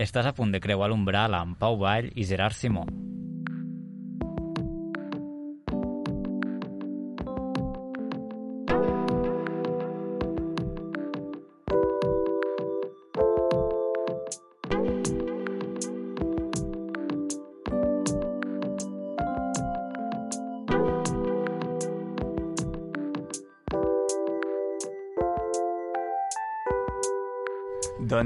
[0.00, 2.86] Estàs a punt de creuar l'umbral amb Pau Vall i Gerard Simó.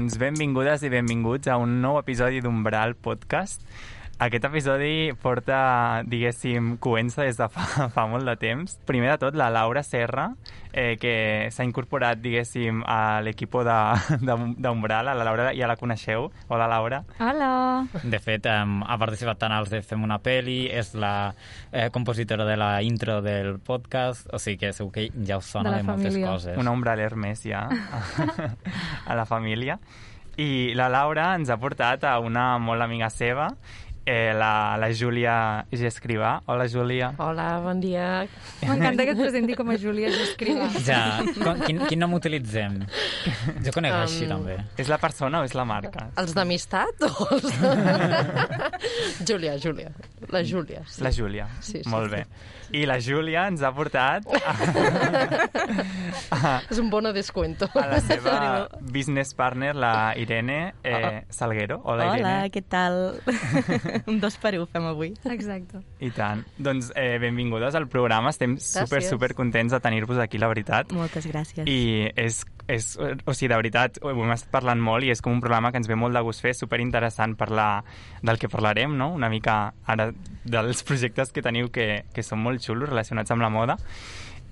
[0.05, 3.63] Doncs benvingudes i benvinguts a un nou episodi d'Umbral Podcast.
[4.17, 8.77] Aquest episodi porta, diguéssim, coença des de fa, fa molt de temps.
[8.87, 10.29] Primer de tot, la Laura Serra,
[10.71, 13.51] eh, que s'ha incorporat, diguéssim, a l'equip
[14.23, 15.09] d'Umbral.
[15.11, 16.29] La Laura ja la coneixeu.
[16.47, 17.01] Hola, Laura.
[17.19, 17.51] Hola.
[18.07, 21.33] De fet, um, ha participat tant als de Fem una peli, és la
[21.73, 25.75] eh, compositora de la intro del podcast, o sigui que segur que ja us sona
[25.75, 26.31] De de, moltes família.
[26.31, 26.57] coses.
[26.63, 27.67] Una umbraler més ja
[29.05, 29.75] a la família.
[30.35, 33.53] I la Laura ens ha portat a una molt amiga seva,
[34.05, 36.41] eh, la, la Júlia Gescrivà.
[36.45, 37.11] Hola, Júlia.
[37.17, 38.25] Hola, bon dia.
[38.61, 40.69] M'encanta que et presenti com a Júlia Gescriva.
[40.85, 41.01] Ja,
[41.41, 42.79] com, quin, quin nom utilitzem?
[43.65, 44.57] Jo conec Um, així, també.
[44.81, 46.09] És la persona o és la marca?
[46.19, 47.71] Els d'amistat o els de...
[49.29, 49.91] Júlia, Júlia.
[50.33, 50.81] La Júlia.
[50.89, 51.01] Sí.
[51.05, 51.47] La Júlia.
[51.61, 52.17] Sí, sí, Molt sí.
[52.17, 52.25] bé.
[52.75, 54.55] I la Júlia ens ha portat a,
[56.33, 57.69] a, És un bon descuento.
[57.77, 58.35] a la seva
[58.95, 61.79] business partner, la Irene eh, Salguero.
[61.85, 62.51] Hola, Hola, Irene.
[62.51, 62.99] què tal?
[64.09, 65.13] Un dos per un fem avui.
[65.31, 65.81] Exacte.
[66.03, 66.43] I tant.
[66.57, 68.31] Doncs eh, benvingudes al programa.
[68.33, 69.09] Estem super, Gràcies.
[69.13, 70.91] super contents de tenir-vos aquí, la veritat.
[70.95, 71.67] Moltes gràcies.
[71.69, 75.35] I és, és, o sigui, de veritat, ho hem estat parlant molt i és com
[75.35, 77.83] un programa que ens ve molt de gust fer, super interessant parlar
[78.25, 79.11] del que parlarem, no?
[79.15, 80.11] Una mica ara
[80.43, 83.79] dels projectes que teniu que, que són molt xulos relacionats amb la moda.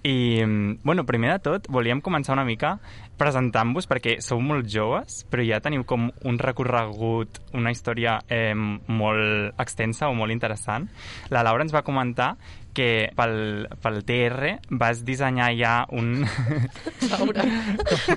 [0.04, 2.76] I, mm, bueno, primer de tot, volíem començar una mica
[3.16, 9.56] presentant-vos perquè sou molt joves, però ja teniu com un recorregut, una història eh, molt
[9.64, 10.90] extensa o molt interessant.
[11.32, 12.34] La Laura ens va comentar
[12.76, 13.36] que pel,
[13.84, 16.26] pel TR vas dissenyar ja un...
[17.12, 17.46] Laura.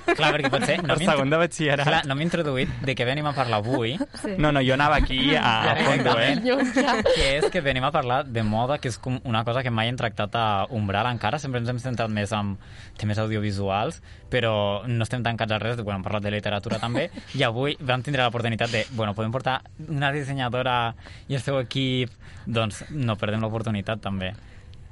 [0.09, 0.79] Clar, perquè potser...
[0.81, 1.87] el m'he segon de batxillerat.
[1.89, 4.35] Clar, no m'he introduït de què venim a parlar avui, Sí.
[4.41, 6.37] No, no, jo anava aquí a, a fondo, eh?
[6.41, 9.91] que és que venim a parlar de moda, que és com una cosa que mai
[9.91, 12.55] hem tractat a Umbral encara, sempre ens hem centrat més en
[13.01, 14.01] temes audiovisuals,
[14.31, 18.03] però no estem tancats a res, bueno, hem parlat de literatura també, i avui vam
[18.03, 20.95] tindre l'oportunitat de, bueno, podem portar una dissenyadora
[21.29, 22.13] i el seu equip,
[22.47, 24.33] doncs no perdem l'oportunitat també.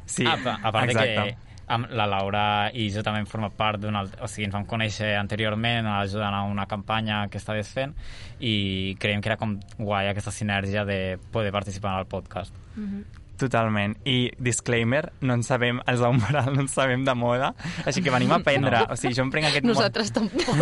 [0.06, 1.34] Sí, a, a part de exacte.
[1.34, 2.44] que amb la Laura
[2.76, 4.16] i jo també hem format part d'un alt...
[4.20, 7.94] o sigui, ens vam conèixer anteriorment ajudant a una campanya que estaves fent
[8.40, 12.54] i creiem que era com guai aquesta sinergia de poder participar en el podcast.
[13.38, 13.96] Totalment.
[14.06, 17.52] I disclaimer, no en sabem, els d'Umbral no en sabem de moda,
[17.84, 18.84] així que venim a aprendre.
[18.84, 18.94] No.
[18.94, 19.66] O sigui, jo em prenc aquest...
[19.66, 20.54] Nosaltres tampoc.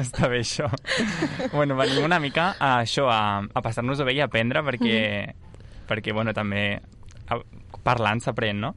[0.00, 0.70] Està bé, això.
[1.52, 4.98] bueno, venim una mica a això, a, a passar-nos-ho bé i a aprendre, perquè,
[5.90, 6.80] perquè bueno, també
[7.28, 7.40] a,
[7.86, 8.72] parlant s'aprèn, no?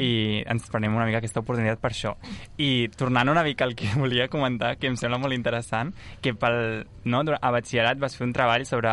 [0.00, 2.14] I ens prenem una mica aquesta oportunitat per això.
[2.56, 5.92] I tornant una mica al que volia comentar, que em sembla molt interessant,
[6.24, 8.92] que pel, no, a batxillerat vas fer un treball sobre,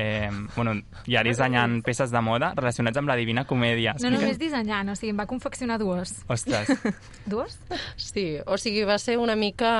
[0.00, 0.76] eh, bueno,
[1.06, 3.96] ja dissenyant peces de moda relacionats amb la Divina Comèdia.
[4.00, 6.16] No només dissenyant, o sigui, em va confeccionar dues.
[6.30, 6.72] Ostres,
[7.30, 7.58] Dues?
[8.00, 9.70] Sí, o sigui, va ser una mica...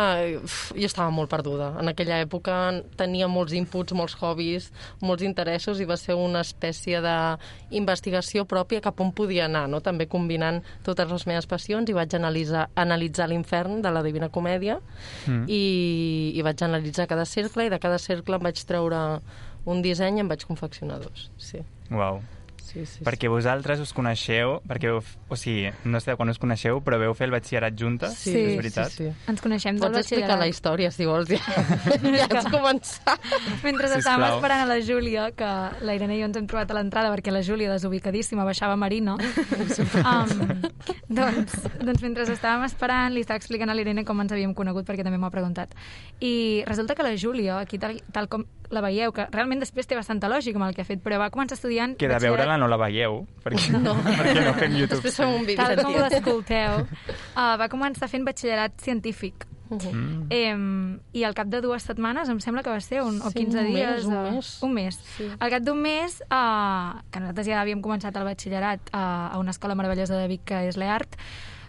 [0.42, 1.72] Uf, jo estava molt perduda.
[1.80, 2.56] En aquella època
[3.00, 9.00] tenia molts inputs, molts hobbies, molts interessos i va ser una espècie d'investigació pròpia cap
[9.00, 9.78] on podia anar, no?
[9.80, 14.80] també combinant totes les meves passions i vaig analitzar, analitzar l'infern de la Divina Comèdia
[15.26, 15.44] Mm.
[15.48, 19.20] i, i vaig analitzar cada cercle i de cada cercle em vaig treure
[19.66, 21.30] un disseny i em vaig confeccionar dos.
[21.36, 21.60] Sí,
[21.90, 22.22] uau.
[22.72, 23.04] Sí, sí.
[23.06, 26.98] Perquè vosaltres us coneixeu, perquè, vau f- o sigui, no sé quan us coneixeu, però
[27.02, 28.90] veu fer el batxillerat juntes, sí, Sí, és veritat?
[28.94, 29.28] Sí, sí.
[29.30, 30.54] Ens coneixem del Pots explicar la batxillerat.
[30.54, 31.30] història, si vols.
[32.10, 33.20] Ja, ja has començat.
[33.64, 34.00] Mentre Sisplau.
[34.00, 35.50] estàvem esperant a la Júlia, que
[35.84, 38.80] la Irene i jo ens hem trobat a l'entrada perquè la Júlia, desubicadíssima, baixava a
[38.80, 39.16] Marina.
[39.18, 40.62] um,
[41.08, 45.04] doncs, doncs mentre estàvem esperant, li estava explicant a l'Irene com ens havíem conegut, perquè
[45.06, 45.74] també m'ho ha preguntat.
[46.20, 49.96] I resulta que la Júlia, aquí tal, tal com la veieu, que realment després té
[49.98, 51.96] bastanta lògica amb el que ha fet, però va començar estudiant...
[51.98, 55.00] Que de batxillerat- veure-la no la veieu, perquè no, perquè no fem YouTube.
[55.00, 55.64] Després fem un vídeo.
[55.64, 59.48] Tal com l'escolteu, uh, va començar fent batxillerat científic.
[59.70, 60.26] Mm.
[60.34, 63.44] Eh, I al cap de dues setmanes, em sembla que va ser, un, o Sí,
[63.44, 64.06] 15 un mes, dies...
[64.06, 64.50] un eh, mes.
[64.66, 64.98] Un mes.
[65.16, 65.28] Sí.
[65.38, 69.54] Al cap d'un mes, eh, que nosaltres ja havíem començat el batxillerat eh, a una
[69.54, 71.14] escola meravellosa de Vic, que és l'EART,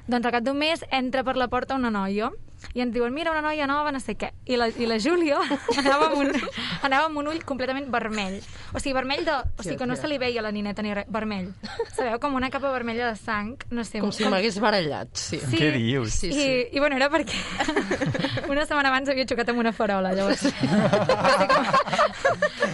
[0.08, 2.32] doncs al cap d'un mes entra per la porta una noia
[2.74, 4.32] i ens diuen, mira, una noia nova, no sé què.
[4.46, 5.40] I la, i la Júlia
[5.82, 6.32] anava amb, un,
[6.84, 8.40] anava amb un ull completament vermell.
[8.74, 9.36] O sigui, vermell de...
[9.58, 11.08] O sigui, que no se li veia a la nineta ni res.
[11.12, 11.50] Vermell.
[11.96, 12.20] Sabeu?
[12.24, 13.56] Com una capa vermella de sang.
[13.72, 14.00] No sé.
[14.00, 15.40] Com si m'hagués barallat, sí.
[15.42, 15.58] Sí.
[15.60, 16.14] Què dius?
[16.22, 16.50] Sí, I, sí.
[16.72, 17.36] I bueno, era perquè
[18.52, 21.62] una setmana abans havia xocat amb una farola, llavors va ser, com...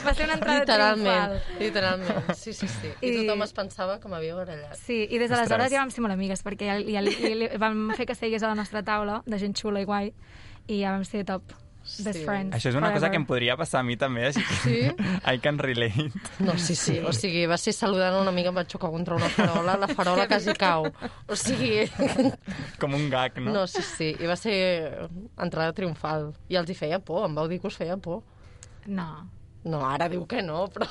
[0.05, 1.59] va ser una entrada Literalment, triomfal.
[1.59, 2.33] literalment.
[2.35, 2.87] Sí, sí, sí.
[3.01, 4.75] I, I- tothom es pensava que m'havia barallat.
[4.79, 7.87] Sí, i des d'aleshores ja vam ser molt amigues, perquè ja, ja, li, li, vam
[7.97, 10.11] fer que seguís a la nostra taula, de gent xula i guai,
[10.67, 11.53] i ja vam ser top
[11.87, 12.25] best Sí.
[12.25, 12.51] friends.
[12.53, 13.11] Això és una cosa forever.
[13.11, 14.79] que em podria passar a mi també, així que Sí?
[15.33, 16.09] I can relate.
[16.39, 16.97] No, sí, sí.
[16.99, 20.27] O sigui, va ser saludant una amiga, em vaig xocar contra una farola, la farola
[20.27, 20.89] quasi cau.
[21.27, 21.85] O sigui...
[22.81, 23.53] Com un gag, no?
[23.53, 24.09] No, sí, sí.
[24.19, 25.07] I va ser
[25.37, 26.33] entrada triomfal.
[26.49, 28.21] I els hi feia por, em vau dir que us feia por.
[28.85, 29.07] No.
[29.63, 30.87] No, ara diu que no, però...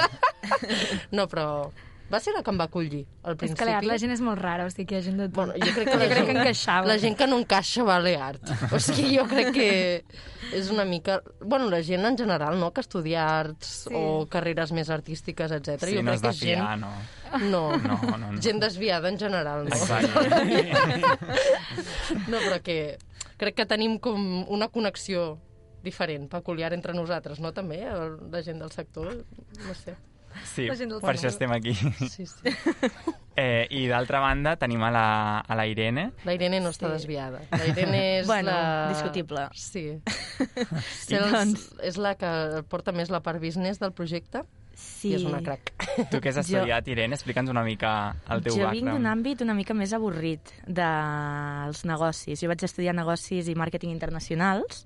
[1.12, 1.70] no, però...
[2.10, 3.58] Va ser la que em va acollir, al És principi.
[3.60, 5.36] que l'EART la gent és molt rara, o sigui que hi ha gent de tot.
[5.36, 6.86] Bueno, jo crec que, jo la crec que gent- encaixava.
[6.90, 8.50] La gent que no encaixa va a l'EART.
[8.74, 9.68] O sigui, jo crec que
[10.58, 11.20] és una mica...
[11.40, 13.94] Bueno, la gent en general, no?, que estudia arts Sí.
[13.94, 15.84] o carreres més artístiques, etc.
[15.86, 16.64] Sí, jo no crec que és gent...
[16.64, 16.90] fiar, no.
[17.46, 18.42] No, No, no, no.
[18.42, 19.76] gent desviada en general, no?
[19.76, 21.20] Exacte.
[22.26, 22.98] No, però que
[23.40, 25.38] crec que tenim com una connexió
[25.84, 27.52] diferent, peculiar entre nosaltres, no?
[27.56, 29.14] També, la gent del sector,
[29.64, 29.94] no sé.
[30.44, 31.74] Sí, per això estem aquí.
[32.08, 32.54] Sí, sí.
[33.40, 36.10] Eh, I d'altra banda tenim a la, a la Irene.
[36.26, 36.92] La Irene no està Sí.
[36.98, 37.38] desviada.
[37.54, 38.88] La Irene és Bueno, la...
[38.90, 39.46] discutible.
[39.54, 39.84] Sí.
[41.06, 41.30] sí els...
[41.32, 42.28] Doncs- És la que
[42.68, 44.42] porta més la part business del projecte
[44.74, 45.10] Sí.
[45.12, 45.72] i és una crac.
[46.10, 47.14] Tu què has Jo- estudiat, Irene?
[47.16, 48.74] Explica'ns una mica el teu jo background.
[48.76, 52.40] vinc d'un àmbit una mica més avorrit dels negocis.
[52.42, 54.84] Jo vaig estudiar negocis i màrqueting internacionals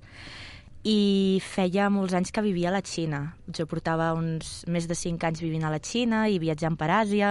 [0.84, 3.22] i feia molts anys que vivia a la Xina.
[3.48, 7.30] Jo portava uns més de 5 anys vivint a la Xina i viatjant per Àsia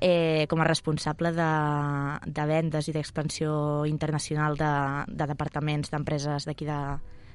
[0.00, 1.50] eh, com a responsable de,
[2.26, 4.70] de vendes i d'expansió internacional de,
[5.10, 6.80] de departaments d'empreses d'aquí de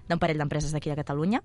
[0.05, 1.41] d'un parell d'empreses d'aquí de Catalunya.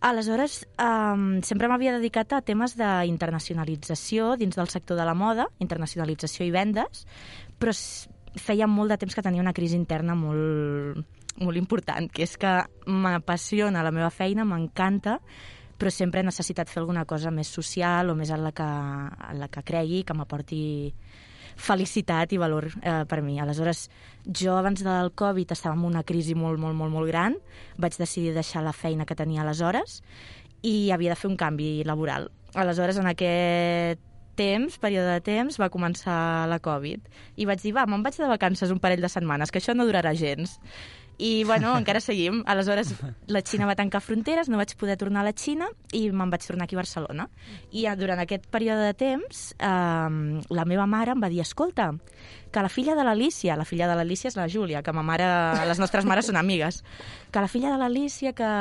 [0.00, 6.46] Aleshores, um, sempre m'havia dedicat a temes d'internacionalització dins del sector de la moda, internacionalització
[6.46, 7.02] i vendes,
[7.58, 7.74] però
[8.38, 11.02] feia molt de temps que tenia una crisi interna molt,
[11.40, 12.52] molt important, que és que
[12.86, 15.18] m'apassiona la meva feina, m'encanta,
[15.78, 19.38] però sempre he necessitat fer alguna cosa més social o més en la que, en
[19.38, 20.62] la que cregui, que m'aporti
[21.58, 23.38] felicitat i valor eh, per mi.
[23.42, 23.88] Aleshores,
[24.24, 27.38] jo abans del Covid estava en una crisi molt, molt, molt, molt gran.
[27.78, 30.02] Vaig decidir deixar la feina que tenia aleshores
[30.62, 32.30] i havia de fer un canvi laboral.
[32.58, 34.02] Aleshores, en aquest
[34.38, 37.10] temps, període de temps, va començar la Covid.
[37.36, 39.86] I vaig dir, va, me'n vaig de vacances un parell de setmanes, que això no
[39.86, 40.58] durarà gens.
[41.18, 42.44] I, bueno, encara seguim.
[42.46, 42.92] Aleshores,
[43.26, 46.44] la Xina va tancar fronteres, no vaig poder tornar a la Xina i me'n vaig
[46.46, 47.26] tornar aquí a Barcelona.
[47.74, 51.90] I eh, durant aquest període de temps, eh, la meva mare em va dir, escolta,
[52.54, 55.26] que la filla de l'Alícia, la filla de l'Alícia és la Júlia, que ma mare,
[55.68, 56.84] les nostres mares són amigues,
[57.34, 58.52] que la filla de l'Alícia, que,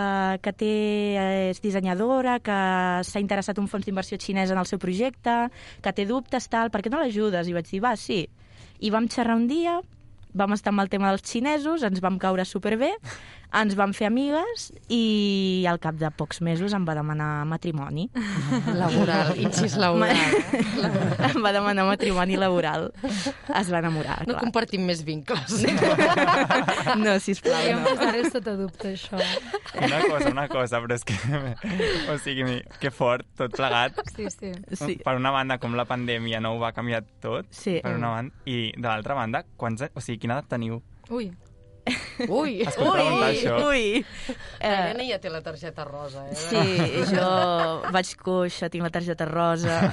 [0.42, 0.72] que té,
[1.14, 2.58] eh, és dissenyadora, que
[3.06, 5.38] s'ha interessat un fons d'inversió xinès en el seu projecte,
[5.86, 7.46] que té dubtes, tal, per què no l'ajudes?
[7.46, 8.26] I vaig dir, va, sí.
[8.82, 9.78] I vam xerrar un dia,
[10.34, 12.94] vam estar amb el tema dels xinesos, ens vam caure superbé,
[13.56, 18.10] ens vam fer amigues i al cap de pocs mesos em va demanar matrimoni.
[18.82, 20.18] Laboral, incís laboral.
[21.30, 22.90] em va demanar matrimoni laboral.
[23.56, 24.42] Es va enamorar, No clar.
[24.44, 25.64] compartim més vincles.
[26.98, 27.84] No, sisplau, no.
[27.86, 29.20] posar-ho sota dubte, això.
[29.78, 31.16] Una cosa, una cosa, però és que...
[32.12, 33.98] O sigui, que fort, tot plegat.
[34.16, 34.52] Sí, sí.
[34.76, 34.96] Sí.
[35.06, 37.78] Per una banda, com la pandèmia no ho va canviar tot, Sí.
[37.84, 40.82] per una banda, i de l'altra banda, quants, o sigui, quina edat teniu?
[41.14, 41.30] Ui,
[42.28, 43.58] Ui, preguntar això?
[43.70, 44.02] Ui!
[44.02, 46.36] La Eh, Irene ja té la targeta rosa, eh?
[46.36, 46.64] sí,
[47.14, 47.28] jo
[47.94, 49.82] vaig coixa, tinc la targeta rosa.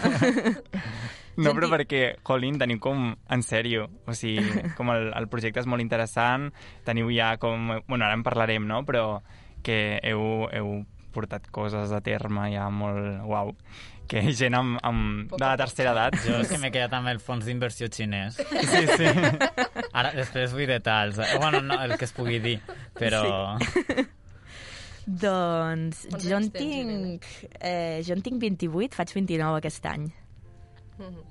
[1.34, 4.44] No, però perquè, jolín, teniu com, en sèrio, o sigui,
[4.78, 6.52] com el, el projecte és molt interessant,
[6.86, 9.18] teniu ja com, bueno, ara en parlarem, no?, però
[9.66, 10.70] que heu, heu
[11.14, 13.50] portat coses a terme ja molt, uau,
[14.08, 16.18] que gent amb, amb, de la tercera edat.
[16.24, 18.38] Jo és que m'he quedat amb el fons d'inversió xinès.
[18.38, 19.10] Sí, sí.
[19.92, 21.20] Ara, després vull detalls.
[21.38, 22.58] Bueno, no, el que es pugui dir,
[22.98, 23.24] però...
[25.04, 27.26] doncs Quants jo en tens, tinc,
[27.60, 30.08] eh, jo en tinc 28, faig 29 aquest any.
[30.98, 31.22] Mhm.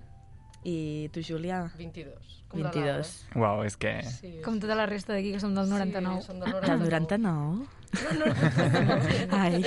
[0.64, 0.78] I
[1.12, 1.66] tu, Júlia?
[1.76, 2.43] 22.
[2.54, 3.14] Com de 22.
[3.42, 3.92] Uau, és que...
[4.08, 6.22] Sí, Com tota la resta d'aquí, que som del 99.
[6.22, 7.66] Sí, som del Del 99.
[7.94, 9.28] 99?
[9.38, 9.60] Ai.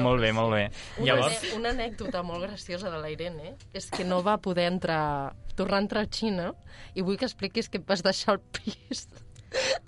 [0.00, 0.62] Molt bé, molt bé.
[0.98, 5.34] Una, Llavors- una anècdota molt graciosa de la Irene és que no va poder entrar,
[5.58, 6.52] tornar a entrar a Xina
[6.94, 9.06] i vull que expliquis que et vas deixar el pis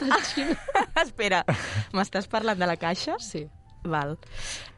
[0.00, 0.58] de Xina.
[1.04, 1.42] Espera,
[1.96, 3.16] m'estàs parlant de la caixa?
[3.22, 3.46] Sí.
[3.82, 4.16] Val.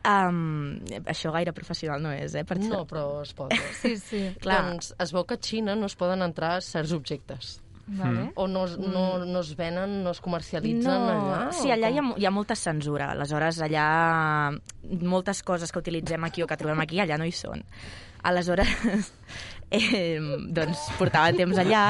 [0.05, 0.79] Um,
[1.11, 2.45] això gaire professional no és, eh?
[2.49, 3.53] Per No, però es pot.
[3.83, 4.23] Sí, sí.
[4.41, 4.63] Clar.
[4.71, 7.59] Doncs es veu que a Xina no es poden entrar certs objectes.
[7.87, 8.31] Vale.
[8.41, 11.51] O no, no, no es venen, no es comercialitzen allà?
[11.53, 13.11] Sí, allà hi ha, hi ha molta censura.
[13.13, 13.85] Aleshores, allà
[15.05, 17.61] moltes coses que utilitzem aquí o que trobem aquí, allà no hi són.
[18.25, 19.13] Aleshores,
[19.75, 20.21] eh,
[20.55, 21.85] doncs portava temps allà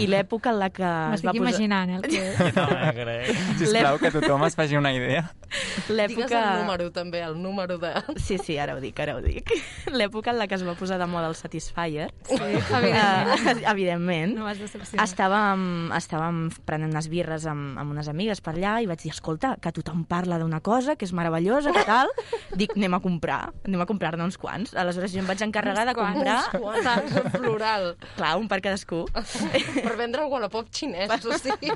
[0.00, 1.42] i l'època en la que es va M'estic posar...
[1.42, 2.24] imaginant, eh, el que.
[2.64, 3.42] No crec.
[3.60, 5.24] Sisplau, que tothom es faci una idea.
[5.48, 6.40] Digues L'època...
[6.40, 7.92] el número, també, el número de...
[8.18, 9.50] Sí, sí, ara ho dic, ara ho dic.
[9.98, 12.08] L'època en la que es va posar de moda el Satisfyer.
[12.26, 13.34] Sí, evidentment.
[13.34, 14.34] Uh, evidentment.
[14.38, 15.06] No vas decepcionar.
[15.06, 19.54] Estàvem, estàvem prenent unes birres amb, amb unes amigues per allà i vaig dir, escolta,
[19.62, 22.10] que tothom parla d'una cosa que és meravellosa, que tal?
[22.54, 24.74] Dic, anem a comprar, anem a comprar-ne uns quants.
[24.78, 27.13] Aleshores jo em vaig encarregar de comprar, Quants?
[27.20, 27.90] En plural.
[28.16, 29.04] clar, un per cadascú.
[29.12, 31.72] Per vendre el Wallapop xinès, o sigui...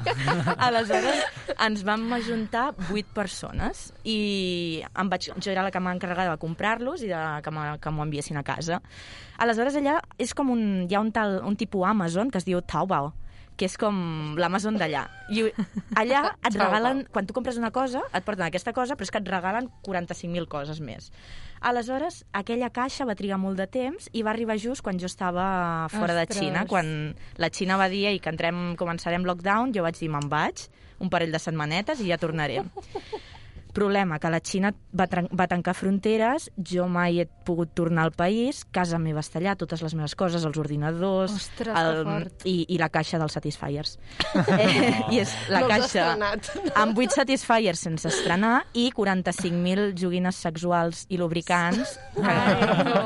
[0.57, 1.23] Aleshores
[1.57, 7.05] ens vam ajuntar vuit persones i em vaig, jo era la que m'encarregava de comprar-los
[7.07, 8.83] i de, que m'ho que m'ho enviessin a casa.
[9.39, 12.63] Aleshores allà és com un, hi ha un, tal, un tipus Amazon que es diu
[12.63, 13.13] Taobao
[13.59, 15.03] que és com l'Amazon d'allà.
[15.35, 15.49] I
[15.99, 19.19] allà et regalen, quan tu compres una cosa, et porten aquesta cosa, però és que
[19.19, 21.11] et regalen 45.000 coses més.
[21.61, 25.89] Aleshores, aquella caixa va trigar molt de temps i va arribar just quan jo estava
[25.91, 26.39] fora de Ostres.
[26.43, 30.29] Xina, quan la Xina va dir "Ei, que entrem, començarem lockdown, jo vaig dir me'n
[30.29, 30.69] vaig,
[31.01, 32.71] un parell de setmanetes i ja tornarem.
[33.79, 35.07] Problema, que la Xina va,
[35.39, 39.83] va tancar fronteres, jo mai he pogut tornar al país, casa meva està allà, totes
[39.85, 41.37] les meves coses, els ordinadors...
[41.39, 42.47] Ostres, fort.
[42.49, 43.95] i, I la caixa dels Satisfiers.
[44.59, 46.09] eh, I és la No caixa
[46.75, 51.95] amb 8 Satisfiers sense estrenar i 45.000 joguines sexuals i lubricants.
[52.19, 52.59] Ai,
[52.89, 53.05] no.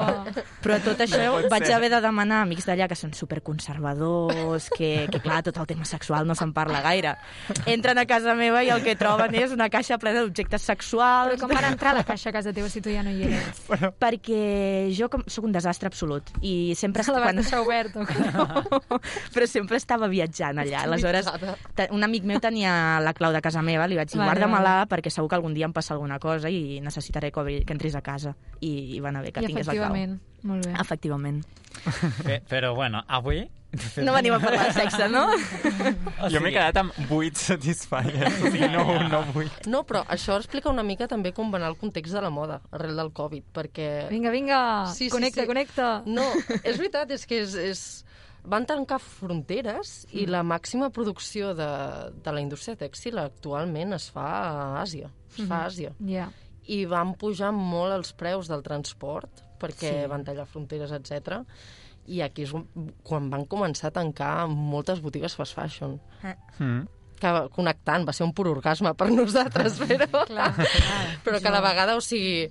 [0.62, 1.76] Però tot això No vaig ser.
[1.76, 5.84] haver de demanar a amics d'allà que són superconservadors, que, que clar, tot el tema
[5.88, 7.16] sexual no se'n parla gaire.
[7.66, 11.40] Entren a casa meva i el que troben és una caixa plena d'objectes Però sexuals,
[11.42, 13.62] com van entrar a la caixa a casa teva si tu ja no hi eres?
[14.04, 17.02] perquè jo com, sóc un desastre absolut i sempre...
[17.12, 18.46] La quan- deixar obert o no,
[19.34, 20.84] però sempre estava viatjant allà.
[20.86, 21.26] Aleshores,
[21.90, 25.10] un amic meu tenia la clau de casa meva, li vaig dir, Vale, guarda-me-la perquè
[25.10, 28.02] segur que algun dia em passa alguna cosa i necessitaré que, obri, que entris a
[28.06, 28.36] casa.
[28.60, 29.90] I, i va anar bé que I tingués la clau.
[29.90, 30.76] efectivament, molt bé.
[30.80, 31.42] Efectivament.
[32.24, 33.48] Bé, però bueno, avui...
[34.04, 35.22] No venim a parlar de sexe, no?
[35.32, 39.64] O Jo m'he sigui, quedat amb 8 Satisfiers, o sigui, no un, no 8.
[39.72, 42.60] No, però això explica una mica també com va anar el context de la moda
[42.70, 43.88] arrel del Covid, perquè...
[44.12, 44.58] Vinga, vinga,
[44.92, 45.48] Sí, sí, connecta, sí.
[45.48, 45.90] connecta.
[46.06, 46.26] No,
[46.62, 47.84] és veritat, és que és, és...
[48.44, 51.68] van tancar fronteres i la màxima producció de,
[52.24, 55.08] de la indústria tèxtil actualment es fa a Àsia.
[55.32, 55.92] Es fa a Àsia.
[56.08, 56.28] Ja.
[56.66, 60.08] I van pujar molt els preus del transport perquè Sí.
[60.10, 61.40] van tallar fronteres, etc.
[62.10, 62.52] I aquí és
[63.06, 66.00] quan van començar a tancar moltes botigues fast fashion.
[66.58, 66.82] Mm.
[67.22, 71.02] que connectant, va ser un pur orgasme per nosaltres, però, Clar, clar.
[71.22, 72.48] però que a la vegada, o sigui,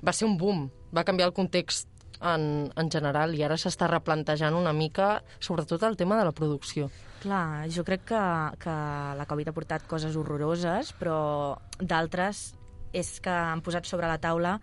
[0.00, 0.62] va ser un boom,
[0.96, 1.90] va canviar el context
[2.24, 6.88] en, en general i ara s'està replantejant una mica, sobretot el tema de la producció.
[7.20, 8.22] Clar, jo crec que,
[8.64, 8.78] que
[9.20, 12.54] la Covid ha portat coses horroroses, però d'altres
[12.96, 14.56] és que han posat sobre la taula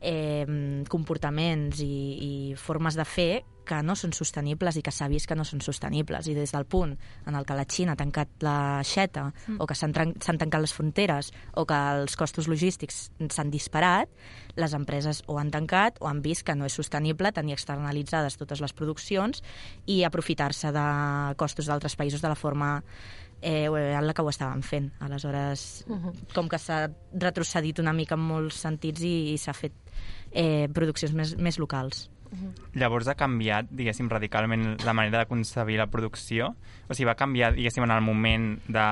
[0.00, 0.44] eh,
[0.92, 3.30] comportaments i, i formes de fer
[3.66, 6.28] que no són sostenibles i que s'ha vist que no són sostenibles.
[6.30, 6.94] I des del punt
[7.26, 9.58] en el que la Xina ha tancat la xeta mm.
[9.60, 9.92] o que s'han
[10.38, 14.10] tancat les fronteres o que els costos logístics s'han disparat,
[14.56, 18.62] les empreses o han tancat o han vist que no és sostenible tenir externalitzades totes
[18.62, 19.42] les produccions
[19.86, 20.88] i aprofitar-se de
[21.36, 22.80] costos d'altres països de la forma
[23.42, 24.92] eh, en la que ho estaven fent.
[25.00, 26.34] Aleshores, uh -huh.
[26.34, 29.72] com que s'ha retrocedit una mica en molts sentits i, i s'ha fet
[30.32, 32.10] eh, produccions més, més locals.
[32.76, 36.52] Llavors ha canviat, diguéssim, radicalment la manera de concebir la producció?
[36.88, 38.86] O sigui, va canviar, diguéssim, en el moment de,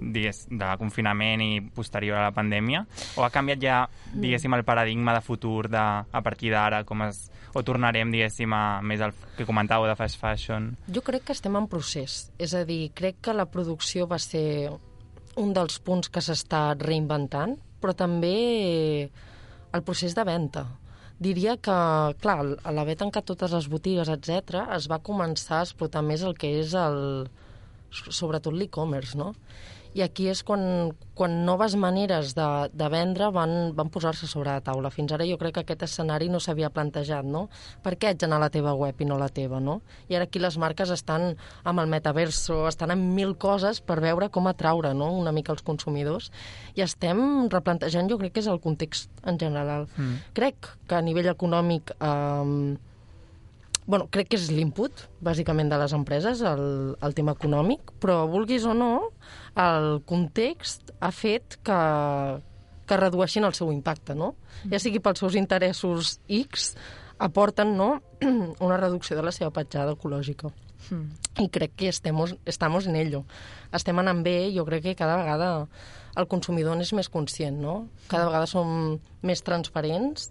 [0.00, 2.84] digués, de confinament i posterior a la pandèmia?
[3.18, 3.78] O ha canviat ja,
[4.12, 7.28] diguéssim, el paradigma de futur de, a partir d'ara, com es...
[7.54, 10.72] O tornarem, diguéssim, a més el que comentàveu de fast fashion?
[10.90, 12.32] Jo crec que estem en procés.
[12.34, 14.72] És a dir, crec que la producció va ser
[15.38, 18.34] un dels punts que s'està reinventant, però també
[19.74, 20.64] el procés de venda.
[21.22, 21.74] Diria que,
[22.22, 26.34] clar, a l'haver tancat totes les botigues, etc, es va començar a explotar més el
[26.34, 27.28] que és el,
[27.94, 29.32] sobretot l'e-commerce, no?
[29.94, 34.62] I aquí és quan, quan noves maneres de, de vendre van, van posar-se sobre la
[34.64, 34.90] taula.
[34.90, 37.46] Fins ara jo crec que aquest escenari no s'havia plantejat, no?
[37.84, 39.80] Per què haig d'anar a la teva web i no la teva, no?
[40.10, 44.30] I ara aquí les marques estan amb el metaverso, estan en mil coses per veure
[44.34, 45.12] com atraure no?
[45.14, 46.32] una mica els consumidors
[46.74, 49.86] i estem replantejant, jo crec que és el context en general.
[49.94, 50.18] Mm.
[50.34, 51.94] Crec que a nivell econòmic...
[52.00, 52.90] Eh,
[53.86, 56.64] bueno, crec que és l'input, bàsicament, de les empreses, el,
[57.04, 58.90] el tema econòmic, però, vulguis o no,
[59.60, 61.78] el context ha fet que,
[62.88, 64.34] que redueixin el seu impacte, no?
[64.72, 66.72] Ja sigui pels seus interessos X,
[67.18, 67.98] aporten no,
[68.64, 70.52] una reducció de la seva petjada ecològica.
[70.90, 71.44] Mm.
[71.44, 73.24] I crec que estem, estamos en ello.
[73.72, 75.68] Estem anant bé, jo crec que cada vegada
[76.16, 77.88] el consumidor és més conscient, no?
[78.08, 80.30] Cada vegada som més transparents,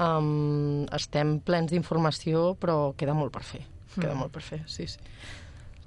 [0.00, 3.60] Um, estem plens d'informació, però queda molt per fer.
[3.96, 4.20] Queda mm.
[4.22, 5.02] molt per fer, sí, sí.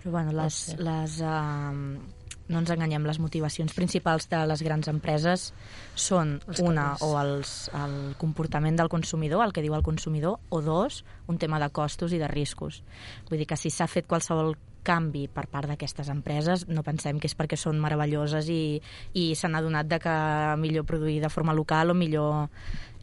[0.02, 0.78] Però bueno, les, no, sé.
[0.84, 5.48] les, uh, no ens enganyem, les motivacions principals de les grans empreses
[5.96, 10.62] són els una, o els, el comportament del consumidor, el que diu el consumidor, o
[10.62, 12.84] dos, un tema de costos i de riscos.
[13.30, 14.54] Vull dir que si s'ha fet qualsevol
[14.86, 18.80] canvi per part d'aquestes empreses, no pensem que és perquè són meravelloses i,
[19.18, 20.16] i s'han adonat de que
[20.62, 22.50] millor produir de forma local o millor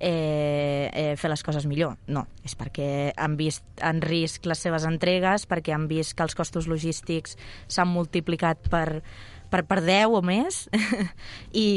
[0.00, 1.96] eh, eh, fer les coses millor.
[2.08, 6.36] No, és perquè han vist en risc les seves entregues, perquè han vist que els
[6.38, 7.36] costos logístics
[7.68, 9.02] s'han multiplicat per,
[9.50, 10.62] per, per 10 o més
[11.64, 11.68] i,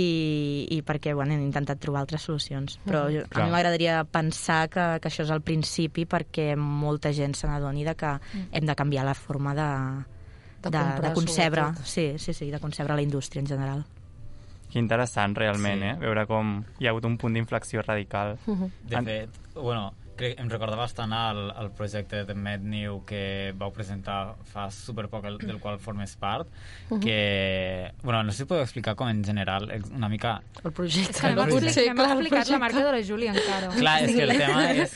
[0.71, 2.77] i perquè bueno, han intentat trobar altres solucions.
[2.85, 7.35] Però jo, a mi m'agradaria pensar que, que això és el principi perquè molta gent
[7.37, 8.51] se n'adoni que mm.
[8.53, 9.69] hem de canviar la forma de,
[10.63, 13.83] de, de, de concebre, sí, sí, sí, de concebre la indústria en general.
[14.71, 15.89] Que interessant, realment, sí.
[15.91, 15.97] eh?
[16.01, 18.37] Veure com hi ha hagut un punt d'inflexió radical.
[18.47, 18.69] Uh -huh.
[18.89, 24.35] De fet, bueno, crec, em recorda bastant el, el projecte de MedNew que vau presentar
[24.49, 26.99] fa superpoc, el, del qual formes part, uh -huh.
[27.03, 27.91] que...
[28.03, 30.41] Bueno, no sé si podeu explicar com en general, una mica...
[30.63, 31.19] El projecte.
[31.19, 33.67] Que no potser, hem clar, explicat la marca de la Júlia encara.
[33.69, 34.95] Clar, és que el tema és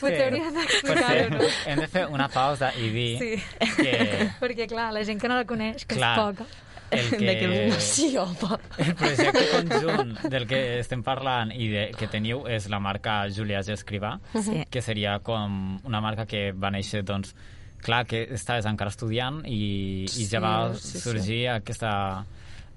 [0.88, 1.38] Potser no?
[1.66, 3.42] Hem de fer una pausa i dir sí.
[3.76, 3.92] que...
[4.42, 7.34] Perquè, clar, la gent que no la coneix, que clar, és poca el que...
[7.38, 7.80] que...
[7.80, 8.58] Sí, home.
[8.78, 13.60] El projecte conjunt del que estem parlant i de, que teniu és la marca Julia
[13.66, 13.76] G.
[13.76, 14.64] Escrivà, sí.
[14.70, 17.34] que seria com una marca que va néixer, doncs,
[17.84, 21.46] clar, que estaves encara estudiant i, i ja va sí, sorgir sí.
[21.58, 21.94] aquesta...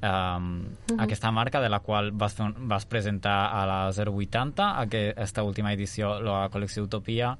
[0.02, 1.04] Um, uh -huh.
[1.04, 6.20] aquesta marca de la qual vas, fer vas presentar a la 080 aquesta última edició,
[6.20, 7.38] la col·lecció Utopia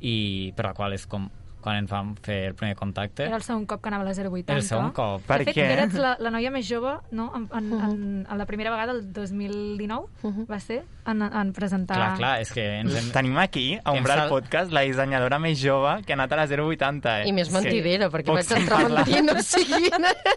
[0.00, 1.30] i per la qual és com
[1.64, 3.24] quan ens vam fer el primer contacte.
[3.24, 4.52] Era el segon cop que anava a la 080.
[4.52, 5.22] El segon cop.
[5.24, 5.68] Per de fet, què?
[5.78, 7.30] eres la, la noia més jove, no?
[7.36, 7.88] En, en, uh -huh.
[7.88, 10.46] en, en la primera vegada, el 2019, uh -huh.
[10.50, 11.96] va ser, en, en presentar...
[11.96, 12.64] Clar, clar, és que...
[12.80, 13.10] Ens hem...
[13.12, 14.28] Tenim aquí, a Umbral sal...
[14.28, 17.22] Podcast, la dissenyadora més jove que ha anat a la 080.
[17.22, 17.28] Eh?
[17.28, 18.12] I més mentidera, sí.
[18.12, 19.90] perquè Pots vaig entrar mentint, o sigui...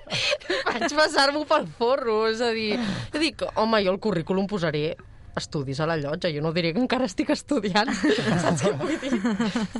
[0.72, 2.80] vaig passar-m'ho pel forro, és a dir...
[3.14, 4.96] Jo dic, home, jo el currículum posaré
[5.42, 6.32] estudis a la llotja.
[6.34, 7.92] Jo no diré que encara estic estudiant.
[8.44, 9.14] Saps què vull dir?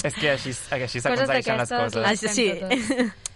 [0.04, 2.04] És que així, així s'aconsegueixen les coses.
[2.04, 2.48] Ah, sí.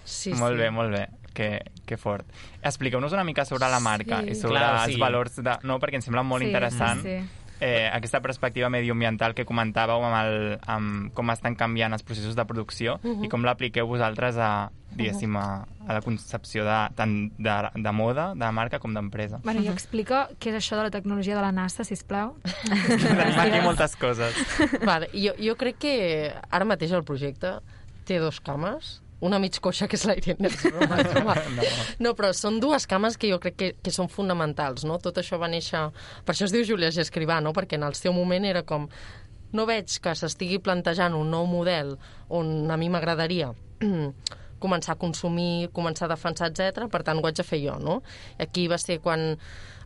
[0.04, 0.64] sí, molt sí.
[0.64, 1.08] bé, molt bé.
[1.32, 1.52] Que,
[1.88, 2.28] que fort.
[2.60, 4.34] Expliqueu-nos una mica sobre la marca sí.
[4.34, 5.00] i sobre Clar, els sí.
[5.00, 5.54] valors de...
[5.64, 7.06] No, perquè em sembla molt sí, interessant.
[7.06, 12.04] Sí, sí eh, aquesta perspectiva medioambiental que comentàveu amb, el, amb com estan canviant els
[12.04, 13.26] processos de producció uh -huh.
[13.26, 18.34] i com l'apliqueu vosaltres a, diguéssim, a, a la concepció de, tant de, de moda,
[18.36, 19.39] de marca, com d'empresa.
[19.43, 22.36] Bueno, i explica què és això de la tecnologia de la NASA, si plau.
[22.88, 24.36] Tenim aquí moltes coses.
[24.84, 27.60] Vale, jo, jo crec que ara mateix el projecte
[28.06, 30.50] té dos cames, una mig coixa que és la Irene.
[31.56, 31.68] no.
[32.02, 34.98] no, però són dues cames que jo crec que, que són fonamentals, no?
[35.02, 35.88] Tot això va néixer...
[36.26, 37.06] Per això es diu Júlia G.
[37.06, 37.54] Escrivà, no?
[37.56, 38.90] Perquè en el seu moment era com...
[39.52, 41.98] No veig que s'estigui plantejant un nou model
[42.32, 43.50] on a mi m'agradaria
[44.62, 46.88] començar a consumir, començar a defensar, etc.
[46.91, 48.00] Per tant, ho haig de fer jo, no?
[48.38, 49.36] I aquí va ser quan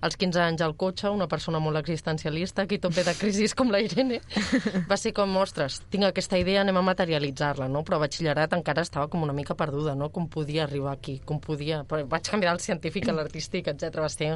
[0.05, 3.71] als 15 anys al cotxe, una persona molt existencialista, aquí tot ve de crisis com
[3.73, 4.19] la Irene,
[4.91, 7.81] va ser com, ostres, tinc aquesta idea, anem a materialitzar-la, no?
[7.87, 10.11] Però a batxillerat encara estava com una mica perduda, no?
[10.13, 11.83] Com podia arribar aquí, com podia...
[11.89, 14.01] Però vaig canviar del científic a l'artístic, etc.
[14.03, 14.35] Va ser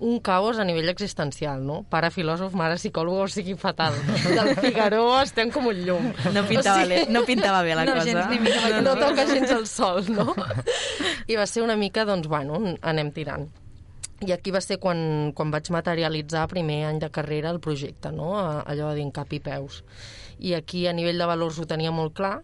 [0.00, 1.82] un caos a nivell existencial, no?
[1.92, 3.94] Pare filòsof, mare psicòleg, o sigui, fatal.
[4.24, 6.06] Del Figaró estem com un llum.
[6.32, 8.08] No pintava, o sigui, bé, no pintava bé la no, cosa.
[8.08, 10.32] Gens, ni mica no, no toca gens el sol, no?
[11.28, 13.50] I va ser una mica, doncs, bueno, anem tirant.
[14.24, 18.34] I aquí va ser quan, quan vaig materialitzar primer any de carrera el projecte, no?
[18.40, 19.82] allò de dir cap i peus.
[20.40, 22.38] I aquí a nivell de valors ho tenia molt clar,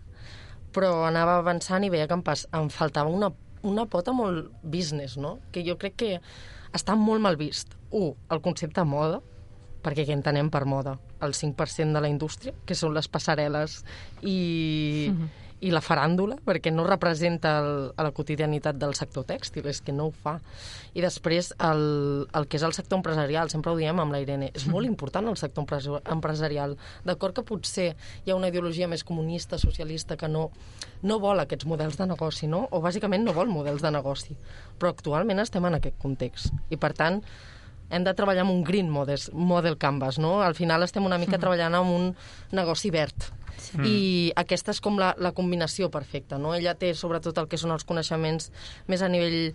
[0.77, 3.33] però anava avançant i veia que em, pas, em faltava una,
[3.65, 5.39] una pota molt business, no?
[5.53, 6.11] Que jo crec que
[6.77, 7.75] està molt mal vist.
[7.91, 9.23] Un, el concepte moda,
[9.85, 10.97] perquè què entenem per moda?
[11.23, 13.83] El 5% de la indústria, que són les passarel·les
[14.23, 15.46] i, mm -hmm.
[15.65, 20.09] I la faràndula, perquè no representa el, la quotidianitat del sector tèxtil, és que no
[20.09, 20.37] ho fa.
[20.95, 24.51] I després el, el que és el sector empresarial, sempre ho diem amb la Irene,
[24.55, 25.65] és molt important el sector
[26.13, 26.77] empresarial.
[27.09, 27.89] D'acord que potser
[28.25, 30.51] hi ha una ideologia més comunista, socialista, que no,
[31.03, 32.67] no vol aquests models de negoci, no?
[32.71, 34.37] o bàsicament no vol models de negoci.
[34.77, 36.53] Però actualment estem en aquest context.
[36.69, 37.23] I per tant,
[37.91, 40.41] hem de treballar amb un green model, model canvas, no?
[40.43, 41.43] Al final estem una mica mm.
[41.43, 42.09] treballant amb un
[42.57, 43.31] negoci verd.
[43.57, 43.81] Sí.
[43.83, 43.99] I
[44.37, 46.53] aquesta és com la, la combinació perfecta, no?
[46.55, 48.51] Ella té sobretot el que són els coneixements
[48.91, 49.55] més a nivell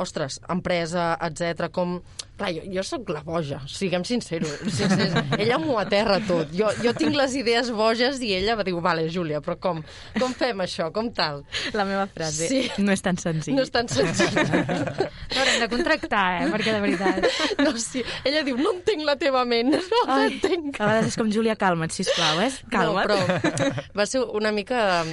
[0.00, 1.68] ostres, empresa, etc.
[1.72, 2.00] com...
[2.40, 4.62] Clar, jo, jo sóc la boja, siguem sinceros.
[4.64, 5.12] sincers.
[5.42, 6.48] ella m'ho aterra tot.
[6.56, 9.82] Jo, jo tinc les idees boges i ella va dir, vale, Júlia, però com,
[10.16, 10.88] com fem això?
[10.94, 11.42] Com tal?
[11.76, 12.62] La meva frase, sí.
[12.80, 13.58] no és tan senzill.
[13.58, 14.40] No és tan senzill.
[14.40, 16.48] Haurem de contractar, eh?
[16.54, 17.28] Perquè de veritat...
[17.60, 18.00] No, sí.
[18.24, 20.78] Ella diu, no entenc la teva ment, no Ai, entenc.
[20.80, 22.48] A vegades és com, Júlia, calma't, sisplau, eh?
[22.72, 23.10] Calma't.
[23.10, 25.04] No, però va ser una mica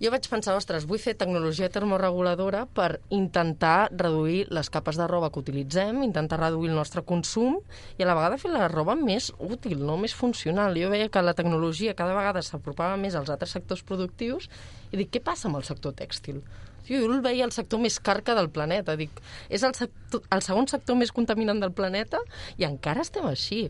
[0.00, 5.28] jo vaig pensar, ostres, vull fer tecnologia termoreguladora per intentar reduir les capes de roba
[5.28, 7.58] que utilitzem, intentar reduir el nostre consum
[7.98, 10.78] i a la vegada fer la roba més útil, no més funcional.
[10.80, 14.48] Jo veia que la tecnologia cada vegada s'apropava més als altres sectors productius
[14.88, 16.40] i dic, què passa amb el sector tèxtil?
[16.88, 18.96] Jo el veia el sector més carca del planeta.
[18.96, 19.12] Dic,
[19.52, 22.24] és el, sector, el segon sector més contaminant del planeta
[22.56, 23.66] i encara estem així.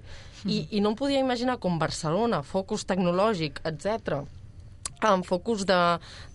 [0.47, 4.23] I, i no em podia imaginar com Barcelona, focus tecnològic, etc
[5.09, 5.81] amb focus de,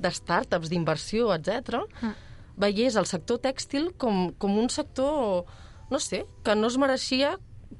[0.01, 2.13] de startups, d'inversió, etc, mm.
[2.61, 5.45] veiés el sector tèxtil com, com un sector,
[5.91, 7.35] no sé, que no es mereixia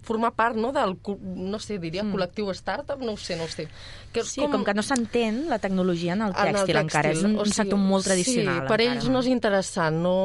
[0.06, 2.14] formar part no, del, no sé, diria, mm.
[2.14, 3.68] col·lectiu startup, no ho sé, no ho sé.
[4.14, 6.82] Que sí, com, com que no s'entén la tecnologia en el tèxtil, en el tèxtil
[6.82, 8.62] encara, és un, o sigui, un sector molt tradicional.
[8.62, 10.16] Sí, per encara, ells no és interessant, no,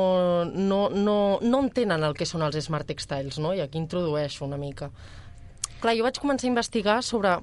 [0.52, 3.54] no, no, no entenen el que són els smart textiles, no?
[3.56, 4.90] i aquí introdueixo una mica.
[5.80, 7.38] Clar, jo vaig començar a investigar sobre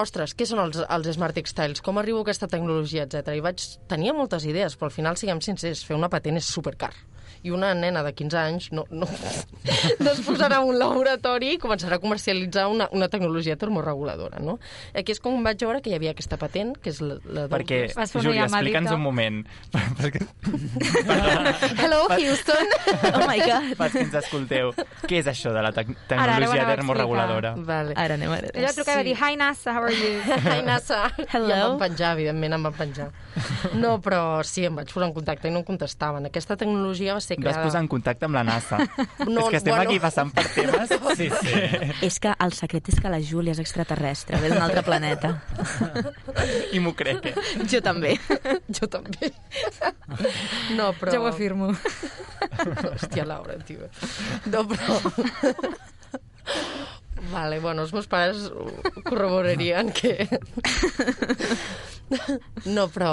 [0.00, 1.82] ostres, què són els, els Smart Textiles?
[1.84, 3.36] Com arribo a aquesta tecnologia, etc.
[3.36, 3.64] I vaig...
[3.90, 6.92] Tenia moltes idees, però al final, siguem sincers, fer una patent és supercar
[7.42, 11.58] i una nena de 15 anys no, no, no es posarà en un laboratori i
[11.62, 14.58] començarà a comercialitzar una, una tecnologia termoreguladora, no?
[14.94, 17.18] Aquí és com vaig veure que hi havia aquesta patent, que és la...
[17.26, 17.80] la Perquè,
[18.14, 19.42] Júlia, explica'ns un moment.
[20.00, 20.22] Perquè...
[21.82, 22.72] Hello, Houston!
[23.12, 23.72] Oh my God!
[23.76, 24.70] Pels que ens escolteu,
[25.08, 27.52] què és això de la te tecnologia ara, termoreguladora?
[27.66, 27.96] Vale.
[27.98, 28.52] Ara anem a veure.
[28.54, 29.08] Ella trucava sí.
[29.08, 30.14] i dir, hi NASA, how are you?
[30.54, 31.02] hi NASA.
[31.32, 31.50] Hello.
[31.50, 33.08] I em van penjar, evidentment, em van penjar.
[33.78, 36.28] No, però sí, em vaig posar en contacte i no em contestaven.
[36.30, 37.58] Aquesta tecnologia va ser creada...
[37.58, 38.78] Vas posar en contacte amb la NASA.
[39.26, 39.84] No, és que estem bueno...
[39.88, 40.92] aquí passant per temes...
[41.18, 41.52] Sí, sí.
[42.06, 45.34] És que el secret és que la Júlia és extraterrestre, ve d'un altre planeta.
[46.72, 47.64] I m'ho crec, eh?
[47.68, 48.14] Jo també.
[48.78, 49.32] jo també.
[50.78, 51.12] No, però...
[51.12, 51.72] Ja ho afirmo.
[52.62, 53.90] Hòstia, Laura, tio.
[54.48, 54.98] No, però...
[57.30, 58.48] Vale, bueno, els meus pares
[59.04, 60.26] corroborarien que...
[62.66, 63.12] No, però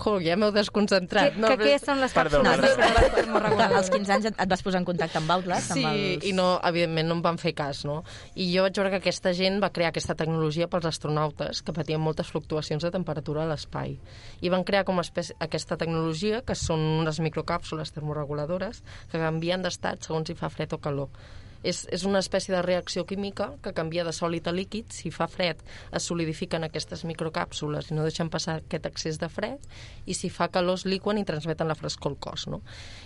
[0.00, 1.34] Jo, ja m'heu desconcentrat.
[1.34, 3.40] Que, no, que, què són les Perdó, càpsules no,
[3.78, 5.74] Als 15 anys et vas posar en contacte amb Outlast?
[5.76, 6.26] Sí, amb els...
[6.28, 8.00] i no, evidentment no em van fer cas, no?
[8.34, 12.02] I jo vaig veure que aquesta gent va crear aquesta tecnologia pels astronautes que patien
[12.02, 13.98] moltes fluctuacions de temperatura a l'espai.
[14.40, 18.82] I van crear com espècie, aquesta tecnologia, que són unes microcàpsules termoreguladores,
[19.12, 21.12] que canvien d'estat segons si fa fred o calor
[21.62, 24.90] és, és una espècie de reacció química que canvia de sòlid a líquid.
[24.94, 25.60] Si fa fred,
[25.92, 29.64] es solidifiquen aquestes microcàpsules i no deixen passar aquest excés de fred,
[30.06, 32.46] i si fa calor es liquen i transmeten la frescor al cos.
[32.50, 32.62] No?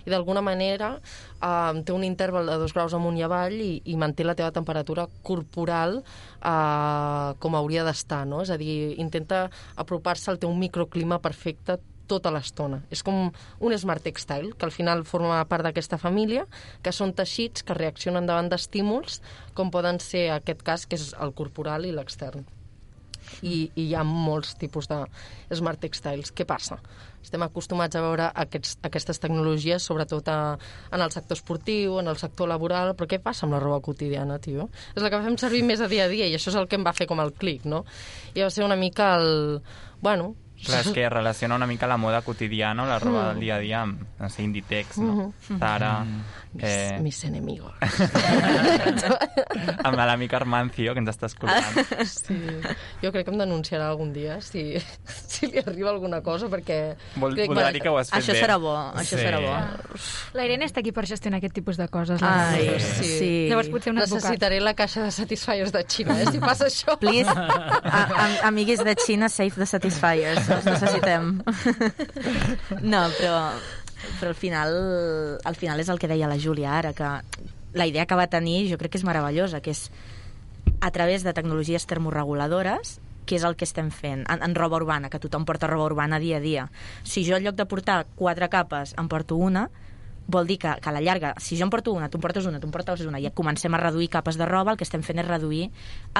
[0.07, 3.97] I d'alguna manera eh, té un interval de dos graus amunt i avall i, i
[4.01, 8.25] manté la teva temperatura corporal eh, com hauria d'estar.
[8.29, 8.45] No?
[8.45, 9.49] És a dir, intenta
[9.81, 12.83] apropar-se al teu microclima perfecte tota l'estona.
[12.95, 16.47] És com un smart textile, que al final forma part d'aquesta família,
[16.83, 19.21] que són teixits que reaccionen davant d'estímuls,
[19.55, 22.45] com poden ser, aquest cas, que és el corporal i l'extern.
[23.41, 25.01] I, I hi ha molts tipus de
[25.57, 26.33] smart textiles.
[26.37, 26.79] Què passa?
[27.25, 30.39] Estem acostumats a veure aquests, aquestes tecnologies, sobretot a,
[30.93, 34.37] en el sector esportiu, en el sector laboral, però què passa amb la roba quotidiana,
[34.45, 34.69] tio?
[34.93, 36.77] És la que fem servir més a dia a dia i això és el que
[36.77, 37.85] em va fer com el clic, no?
[38.37, 39.63] I va ser una mica el...
[40.05, 43.29] Bueno, Clar, és que relaciona una mica la moda quotidiana o la roba mm.
[43.33, 45.13] del dia a dia amb, no sé, Inditex, no?
[45.13, 45.59] Mm -hmm.
[45.59, 46.05] Zara...
[46.05, 46.23] Mm.
[46.59, 46.99] Eh...
[47.01, 47.73] Mis, mis enemigos.
[49.85, 51.65] amb l'amic Armancio, que ens està escoltant.
[52.25, 52.37] Sí.
[53.03, 54.79] Jo crec que em denunciarà algun dia si,
[55.27, 56.97] si li arriba alguna cosa, perquè...
[57.17, 58.41] Vol, crec voldrà dir que ho has fet això bé.
[58.41, 59.25] Serà bo, això sí.
[59.25, 59.55] serà bo.
[60.35, 62.23] La Irene està aquí per gestionar aquest tipus de coses.
[62.23, 63.19] Ai, sí.
[63.19, 63.49] sí.
[63.51, 64.23] Llavors potser un advocat.
[64.23, 66.97] Necessitaré la caixa de Satisfiers de Xina, eh, si passa això.
[67.01, 71.31] Please, a, a, amigues de Xina, save the Satisfiers els necessitem.
[72.83, 73.39] No, però,
[74.21, 74.75] però al final,
[75.45, 77.11] al final és el que deia la Júlia ara, que
[77.75, 79.89] la idea que va tenir jo crec que és meravellosa, que és
[80.81, 85.09] a través de tecnologies termoreguladores què és el que estem fent en, en roba urbana,
[85.11, 86.67] que tothom porta roba urbana dia a dia.
[87.09, 89.71] Si jo en lloc de portar quatre capes en porto una,
[90.27, 92.47] vol dir que, que a la llarga, si jo en porto una, tu en portes
[92.47, 95.05] una, tu en portes una, i comencem a reduir capes de roba, el que estem
[95.05, 95.69] fent és reduir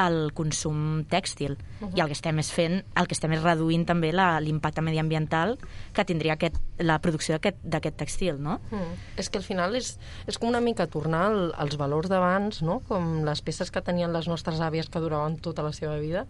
[0.01, 1.57] el consum tèxtil.
[1.81, 1.97] Uh -huh.
[1.97, 5.59] I el que estem és fent, el que estem és reduint també l'impacte mediambiental
[5.93, 8.61] que tindria aquest, la producció d'aquest tèxtil, no?
[8.71, 8.95] Mm.
[9.17, 12.81] És que al final és, és com una mica tornar al, als valors d'abans, no?
[12.81, 16.27] Com les peces que tenien les nostres àvies que duraven tota la seva vida,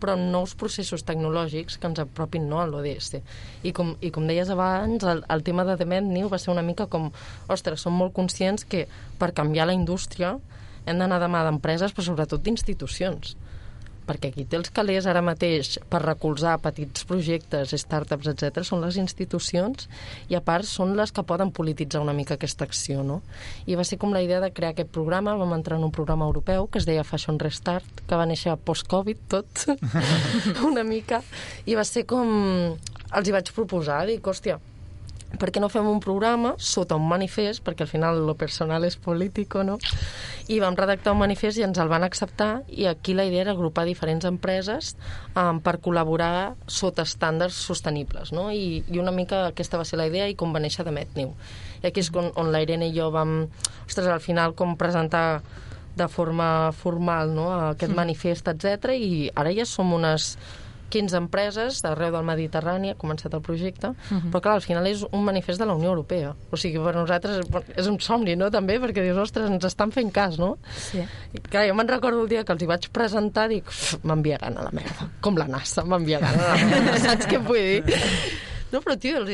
[0.00, 3.20] però amb nous processos tecnològics que ens apropin no, a l'ODS.
[3.66, 6.64] I com, I com deies abans, el, el tema de The New va ser una
[6.66, 7.10] mica com,
[7.48, 8.86] ostres, som molt conscients que
[9.18, 10.36] per canviar la indústria
[10.86, 13.36] hem d'anar de mà d'empreses, però sobretot d'institucions
[14.06, 18.98] perquè qui té els calés ara mateix per recolzar petits projectes, startups, etc són les
[19.00, 19.88] institucions
[20.30, 23.20] i a part són les que poden polititzar una mica aquesta acció, no?
[23.66, 26.26] I va ser com la idea de crear aquest programa, vam entrar en un programa
[26.28, 29.66] europeu que es deia Fashion Restart, que va néixer post-Covid tot,
[30.70, 31.22] una mica,
[31.66, 32.76] i va ser com...
[33.16, 34.58] Els hi vaig proposar, dic, hòstia,
[35.40, 38.96] per què no fem un programa sota un manifest, perquè al final lo personal és
[39.00, 39.78] político, no?
[40.52, 43.54] I vam redactar un manifest i ens el van acceptar i aquí la idea era
[43.56, 44.94] agrupar diferents empreses
[45.34, 48.48] um, per col·laborar sota estàndards sostenibles, no?
[48.50, 51.32] I, I una mica aquesta va ser la idea i com va néixer de Metniu.
[51.82, 53.38] I aquí és on, on la Irene i jo vam,
[53.86, 55.42] ostres, al final com presentar
[55.96, 57.48] de forma formal no?
[57.72, 57.96] aquest mm.
[57.96, 60.34] manifest, etc i ara ja som unes
[60.90, 64.20] 15 empreses d'arreu del Mediterrani, ha començat el projecte, uh mhm.
[64.20, 64.30] -huh.
[64.30, 66.34] però clar, al final és un manifest de la Unió Europea.
[66.50, 67.46] O sigui, per nosaltres
[67.76, 70.58] és un somni, no?, també, perquè dius, ostres, ens estan fent cas, no?
[70.76, 70.98] Sí.
[71.32, 73.64] I, clar, jo me'n recordo el dia que els hi vaig presentar, dic,
[74.02, 77.98] m'enviaran a la merda, com la NASA, m'enviaran a la merda, saps què vull dir?
[78.72, 79.30] No, però, tio, els...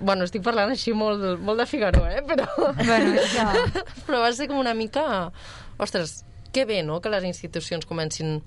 [0.00, 2.22] bueno, estic parlant així molt, molt de Figaro, eh?
[2.26, 2.46] Però...
[2.74, 3.52] Bueno, ja.
[4.06, 5.30] però va ser com una mica...
[5.78, 8.42] Ostres, que bé, no?, que les institucions comencin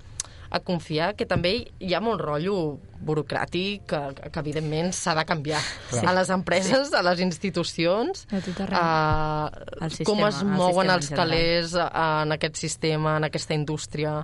[0.50, 5.62] a confiar que també hi ha molt rotllo burocràtic que, que evidentment s'ha de canviar
[5.62, 6.02] sí.
[6.02, 8.86] a les empreses, a les institucions a,
[9.52, 14.20] a sistema, com es mouen els calés en aquest sistema, en aquesta indústria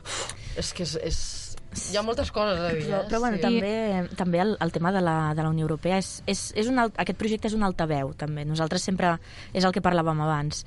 [0.00, 1.18] Uf, és que és, és,
[1.92, 2.86] hi ha moltes coses a dir.
[2.88, 3.44] Però, però bueno, sí.
[3.44, 6.80] també, també el, el tema de la, de la Unió Europea és, és, és un
[6.82, 8.44] alt, aquest projecte és un altaveu també.
[8.48, 9.14] Nosaltres sempre,
[9.54, 10.64] és el que parlàvem abans,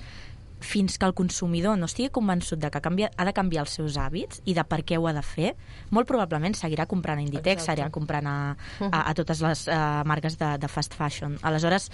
[0.63, 3.97] fins que el consumidor no estigui convençut de que canvia, ha de canviar els seus
[3.99, 5.53] hàbits i de per què ho ha de fer,
[5.91, 7.71] molt probablement seguirà comprant a Inditex, Exacte.
[7.71, 8.37] seguirà comprant a,
[8.89, 9.75] a, a totes les uh,
[10.09, 11.37] marques de, de fast fashion.
[11.43, 11.89] Aleshores,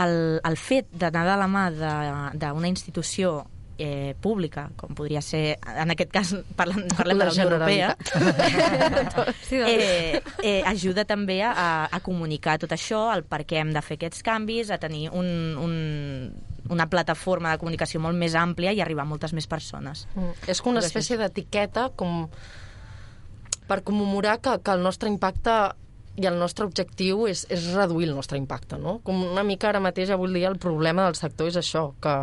[0.00, 3.40] el, el fet d'anar de la mà d'una institució
[3.80, 7.94] eh, pública, com podria ser, en aquest cas parlem, parlem de la Unió Europea,
[9.56, 13.96] eh, eh, ajuda també a, a comunicar tot això, el per què hem de fer
[13.96, 15.74] aquests canvis, a tenir un, un,
[16.70, 20.06] una plataforma de comunicació molt més àmplia i arribar a moltes més persones.
[20.14, 20.50] Mm.
[20.50, 22.26] És com una espècie d'etiqueta com
[23.70, 25.60] per commemorar que, que el nostre impacte
[26.20, 28.98] i el nostre objectiu és, és reduir el nostre impacte, no?
[29.06, 32.14] Com una mica ara mateix, avui dia, el problema del sector és això, que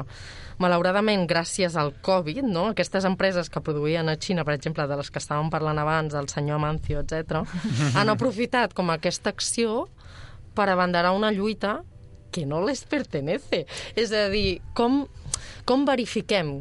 [0.62, 2.68] malauradament, gràcies al Covid, no?
[2.74, 6.30] aquestes empreses que produïen a Xina, per exemple, de les que estàvem parlant abans, el
[6.32, 7.44] senyor Amancio, etc,
[7.98, 9.86] han aprofitat com aquesta acció
[10.58, 11.80] per abanderar una lluita
[12.32, 13.66] que no les pertenece.
[13.96, 15.06] És a dir, com,
[15.68, 16.60] com verifiquem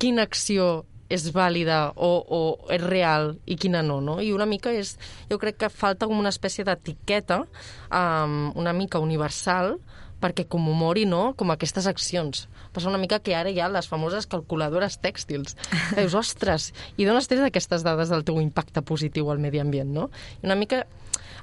[0.00, 4.20] quina acció és vàlida o, o és real i quina no, no?
[4.22, 4.94] I una mica és...
[5.30, 9.74] Jo crec que falta com una espècie d'etiqueta um, una mica universal
[10.20, 12.44] perquè commemori no, com aquestes accions.
[12.74, 15.56] Passa una mica que ara hi ha les famoses calculadores tèxtils.
[15.96, 19.90] Dius, ostres, i d'on has tret aquestes dades del teu impacte positiu al medi ambient,
[19.96, 20.10] no?
[20.42, 20.84] I una mica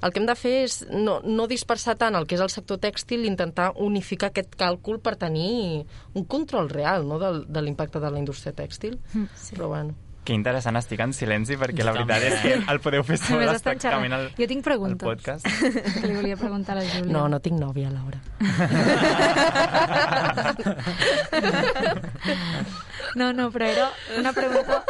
[0.01, 2.77] el que hem de fer és no, no dispersar tant el que és el sector
[2.83, 7.99] tèxtil i intentar unificar aquest càlcul per tenir un control real no, del, de l'impacte
[8.03, 8.99] de la indústria tèxtil.
[9.13, 9.55] Mm, sí.
[9.55, 9.95] Però bueno.
[10.27, 14.11] Que interessant, estic en silenci perquè la veritat és que el podeu fer sol pràcticament
[14.11, 15.07] al, Jo tinc preguntes.
[15.07, 15.47] podcast.
[16.01, 17.13] Que li volia preguntar a la Júlia.
[17.15, 18.19] No, no tinc nòvia, Laura.
[23.15, 23.87] no, no, però era
[24.19, 24.83] una pregunta...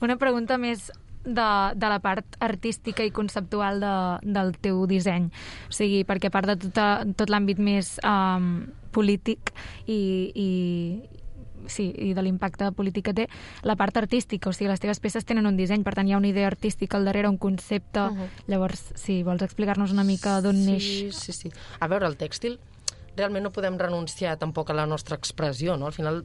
[0.00, 0.88] Una pregunta més
[1.24, 5.30] de, de la part artística i conceptual de, del teu disseny.
[5.68, 9.52] O sigui, perquè a part de tot, tot l'àmbit més um, polític
[9.86, 10.00] i,
[10.34, 10.48] i,
[11.70, 13.28] sí, i de l'impacte polític que té,
[13.66, 16.20] la part artística, o sigui, les teves peces tenen un disseny, per tant hi ha
[16.20, 18.28] una idea artística al darrere, un concepte, uh -huh.
[18.46, 21.14] llavors, sí, vols explicar-nos una mica d'on sí, neix?
[21.14, 22.58] Sí, sí, A veure, el tèxtil
[23.16, 25.86] realment no podem renunciar tampoc a la nostra expressió, no?
[25.86, 26.24] Al final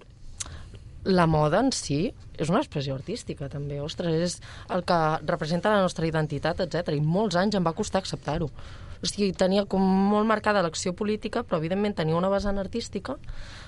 [1.05, 3.77] la moda en si és una expressió artística, també.
[3.81, 4.39] Ostres, és
[4.73, 6.95] el que representa la nostra identitat, etc.
[6.95, 8.49] I molts anys em va costar acceptar-ho.
[8.95, 13.17] O sigui, tenia com molt marcada l'acció política, però evidentment tenia una vessant artística,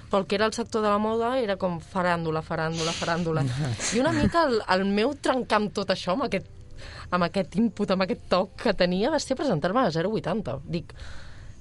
[0.09, 3.45] però el que era el sector de la moda era com faràndula, faràndula, faràndula.
[3.95, 6.49] I una mica el, el meu trencar amb tot això, amb aquest,
[7.11, 10.59] amb aquest input, amb aquest toc que tenia, va ser presentar-me a 080.
[10.65, 10.95] Dic,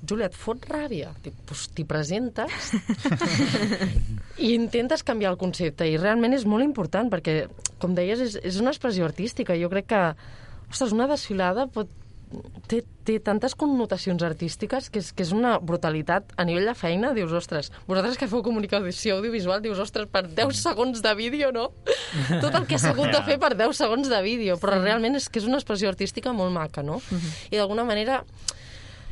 [0.05, 1.13] Júlia, et fot ràbia?
[1.25, 2.73] Dic, doncs t'hi presentes
[4.47, 5.87] i intentes canviar el concepte.
[5.89, 7.47] I realment és molt important, perquè,
[7.83, 9.57] com deies, és, és una expressió artística.
[9.59, 10.03] Jo crec que,
[10.69, 11.91] ostres, una desfilada pot,
[12.71, 17.13] té, té tantes connotacions artístiques que és, que és una brutalitat a nivell de feina.
[17.17, 21.71] Dius, ostres, vosaltres que feu comunicació audiovisual, dius, ostres, per 10 segons de vídeo, no?
[22.45, 25.31] Tot el que s'ha hagut de fer per 10 segons de vídeo, però realment és
[25.31, 27.01] que és una expressió artística molt maca, no?
[27.51, 28.23] I d'alguna manera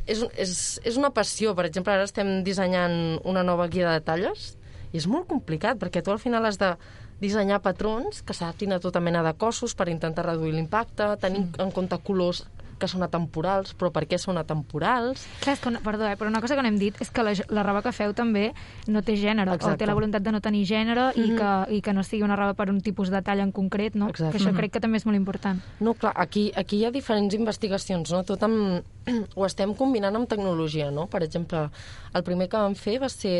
[0.05, 0.53] és, és,
[0.85, 1.55] és una passió.
[1.57, 4.53] Per exemple, ara estem dissenyant una nova guia de talles
[4.91, 6.75] i és molt complicat perquè tu al final has de
[7.19, 11.71] dissenyar patrons que s'adaptin a tota mena de cossos per intentar reduir l'impacte, tenir en
[11.71, 12.43] compte colors
[12.79, 15.25] que són atemporals, però per què són atemporals?
[15.43, 17.33] Clar, és que, perdó, eh, però una cosa que no hem dit és que la,
[17.49, 18.49] la roba que feu també
[18.91, 19.83] no té gènere, o Exacte.
[19.83, 22.57] té la voluntat de no tenir gènere i, que, i que no sigui una roba
[22.57, 24.09] per un tipus de tall en concret, no?
[24.11, 24.35] Exacte.
[24.35, 25.61] Que això crec que també és molt important.
[25.79, 28.23] No, clar, aquí, aquí hi ha diferents investigacions, no?
[28.27, 28.85] Tot amb...
[29.37, 31.07] ho estem combinant amb tecnologia, no?
[31.11, 31.67] Per exemple,
[32.13, 33.35] el primer que vam fer va ser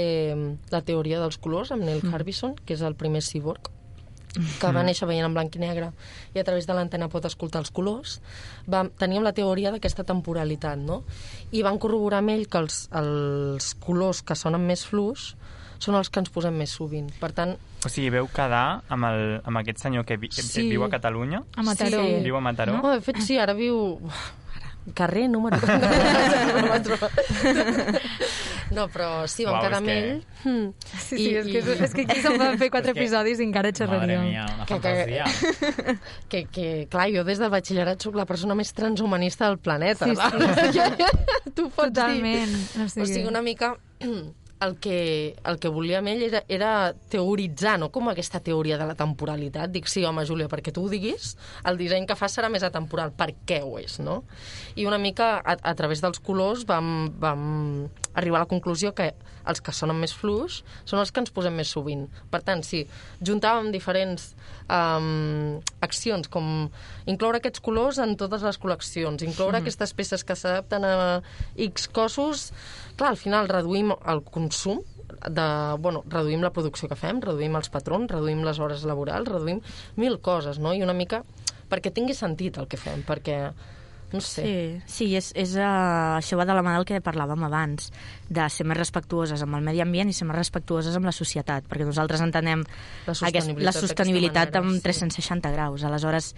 [0.71, 3.74] la teoria dels colors amb Neil Harbison, que és el primer cyborg
[4.59, 5.91] que va néixer veient en blanc i negre
[6.35, 8.19] i a través de l'antena pot escoltar els colors,
[8.69, 11.03] va, teníem la teoria d'aquesta temporalitat, no?
[11.51, 15.33] I van corroborar amb ell que els, els colors que sonen més fluix
[15.79, 17.09] són els que ens posem més sovint.
[17.19, 20.63] Per tant, O sigui, veu quedar amb, el, amb aquest senyor que vi, Sí.
[20.71, 21.43] viu a Catalunya?
[21.55, 21.99] A Mataró.
[22.01, 22.23] Sí.
[22.23, 22.77] Viu a Mataró?
[22.81, 23.99] No, de fet, sí, ara viu...
[24.55, 25.59] Ara, carrer número...
[28.71, 30.23] no, però sí, vam Uau, quedar amb que- ell.
[30.45, 30.73] Mm.
[30.99, 33.69] Sí, sí, és, que, és, és que aquí se'n poden fer quatre episodis i encara
[33.71, 34.21] Madre xerraríem.
[34.30, 35.99] mia, una Que- que- fantasia.
[36.30, 40.06] Que, que, clar, jo des del batxillerat sóc la persona més transhumanista del planeta.
[40.06, 40.80] Sí, sí.
[41.56, 42.49] tu pots Totalment.
[42.49, 42.82] dir.
[42.84, 43.75] O sigui, O sigui, una mica
[44.61, 46.71] el que, el que volia amb ell era, era
[47.11, 49.71] teoritzar, no com aquesta teoria de la temporalitat.
[49.73, 51.33] Dic, sí, home, Júlia, perquè tu ho diguis,
[51.67, 53.11] el disseny que fas serà més atemporal.
[53.17, 54.21] Per què ho és, no?
[54.79, 57.45] I una mica, a, a través dels colors, vam, vam
[58.13, 59.11] arribar a la conclusió que
[59.49, 62.05] els que sonen més fluix són els que ens posem més sovint.
[62.31, 62.84] Per tant, si
[63.25, 64.31] juntàvem diferents
[64.65, 66.67] um, accions, com
[67.12, 70.95] incloure aquests colors en totes les col·leccions, incloure aquestes peces que s'adapten a
[71.69, 72.49] X cossos,
[72.97, 75.47] clar, al final reduïm el consum de,
[75.79, 79.62] bueno, reduïm la producció que fem, reduïm els patrons, reduïm les hores laborals, reduïm
[80.01, 80.73] mil coses, no?
[80.73, 81.23] I una mica
[81.69, 83.39] perquè tingui sentit el que fem, perquè
[84.15, 84.45] no sé.
[84.45, 87.91] Sí, sí és, és, uh, això va de la mà del que parlàvem abans,
[88.30, 91.67] de ser més respectuoses amb el medi ambient i ser més respectuoses amb la societat,
[91.69, 94.86] perquè nosaltres entenem La aquest, sostenibilitat la d'aquesta sostenibilitat manera, amb sí.
[94.88, 95.86] 360 graus.
[95.86, 96.34] Aleshores,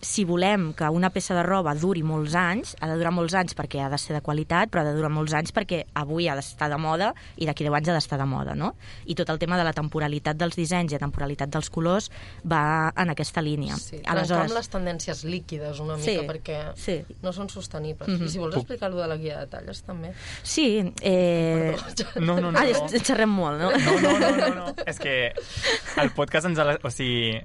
[0.00, 3.54] si volem que una peça de roba duri molts anys, ha de durar molts anys
[3.58, 6.34] perquè ha de ser de qualitat, però ha de durar molts anys perquè avui ha
[6.38, 8.74] d'estar de moda i d'aquí 10 anys ha d'estar de moda, no?
[9.06, 12.10] I tot el tema de la temporalitat dels dissenys i la temporalitat dels colors
[12.48, 13.76] va en aquesta línia.
[13.76, 14.50] Sí, Aleshores...
[14.50, 16.98] amb les tendències líquides una Sí, mica, perquè sí.
[17.22, 18.08] no són sostenibles.
[18.08, 18.24] Mhm.
[18.26, 20.14] I si vols explicar lo de la guia de talles, també.
[20.42, 21.76] Sí, eh...
[22.16, 22.58] No, no, no.
[22.58, 22.88] Ah, no.
[22.88, 23.70] ja xerrem molt, no?
[23.70, 24.74] No, no, no, no, no.
[24.86, 25.32] És que
[26.00, 26.58] el podcast ens...
[26.58, 27.36] ha- O sigui,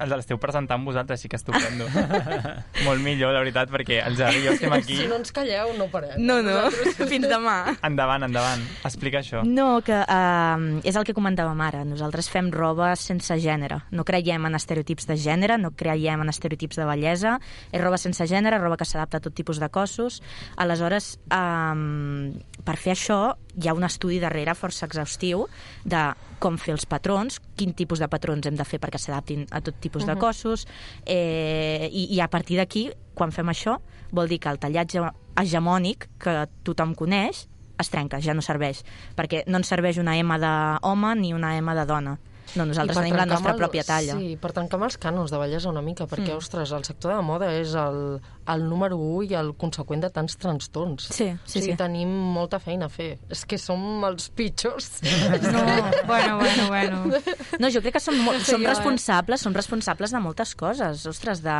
[0.00, 1.86] el l'esteu presentant vosaltres, sí que estupendo.
[2.86, 4.98] Molt millor, la veritat, perquè el Gerard i jo estem aquí.
[5.00, 6.16] Si no ens calleu, no parem.
[6.22, 6.70] No, no,
[7.10, 7.56] fins demà.
[7.84, 8.64] Endavant, endavant.
[8.88, 9.42] Explica això.
[9.46, 11.82] No, que uh, és el que comentàvem ara.
[11.88, 13.82] Nosaltres fem roba sense gènere.
[13.92, 17.36] No creiem en estereotips de gènere, no creiem en estereotips de bellesa.
[17.70, 20.20] És roba sense gènere, roba que s'adapta a tot tipus de cossos.
[20.56, 22.32] Aleshores, um,
[22.64, 23.20] per fer això,
[23.58, 25.46] hi ha un estudi darrere força exhaustiu
[25.84, 26.02] de
[26.42, 29.78] com fer els patrons, quin tipus de patrons hem de fer perquè s'adaptin a tot
[29.82, 30.66] tipus de cossos,
[31.06, 33.78] eh, i, i a partir d'aquí, quan fem això,
[34.12, 35.04] vol dir que el tallatge
[35.38, 37.46] hegemònic que tothom coneix
[37.82, 38.82] es trenca, ja no serveix,
[39.18, 42.18] perquè no ens serveix una M d'home ni una M de dona.
[42.58, 44.16] No, nosaltres tenim la nostra el- pròpia talla.
[44.18, 46.42] Sí, per tancar amb els cànons de bellesa una mica, perquè, mm.
[46.42, 48.20] ostres, el sector de la moda és el,
[48.52, 51.08] el número 1 i el conseqüent de tants trastorns.
[51.08, 51.78] Sí, sí, o sigui, sí.
[51.80, 53.16] tenim molta feina a fer.
[53.32, 55.00] És que som els pitjors.
[55.52, 55.60] No,
[56.06, 57.20] bueno, bueno, bueno.
[57.60, 58.68] No, jo crec que som, molt, som eh?
[58.68, 61.56] responsables, som responsables de moltes coses, ostres, de,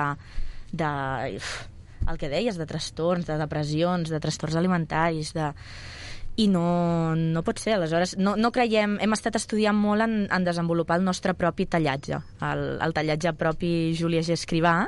[0.72, 0.90] de
[2.09, 5.50] el que deies, de trastorns, de depressions, de trastorns alimentaris, de
[6.36, 7.74] i no, no pot ser.
[7.76, 8.96] Aleshores, no, no creiem...
[9.04, 13.92] Hem estat estudiant molt en, en desenvolupar el nostre propi tallatge, el, el tallatge propi
[13.98, 14.36] Júlia G.
[14.38, 14.78] Escrivà,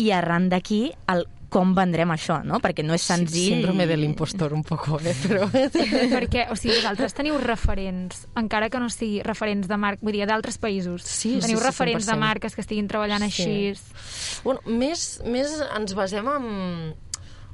[0.00, 2.62] i arran d'aquí el com vendrem això, no?
[2.64, 3.58] Perquè no és senzill...
[3.58, 5.12] Síndrome de l'impostor un poco, eh?
[5.20, 5.44] Però...
[6.16, 10.24] Perquè, o sigui, vosaltres teniu referents, encara que no sigui referents de marca, vull dir,
[10.30, 11.04] d'altres països.
[11.04, 12.24] Sí, sí, teniu sí, referents de 100%.
[12.24, 13.44] marques que estiguin treballant Sí.
[13.44, 14.40] així.
[14.46, 16.48] Bueno, més, més ens basem en...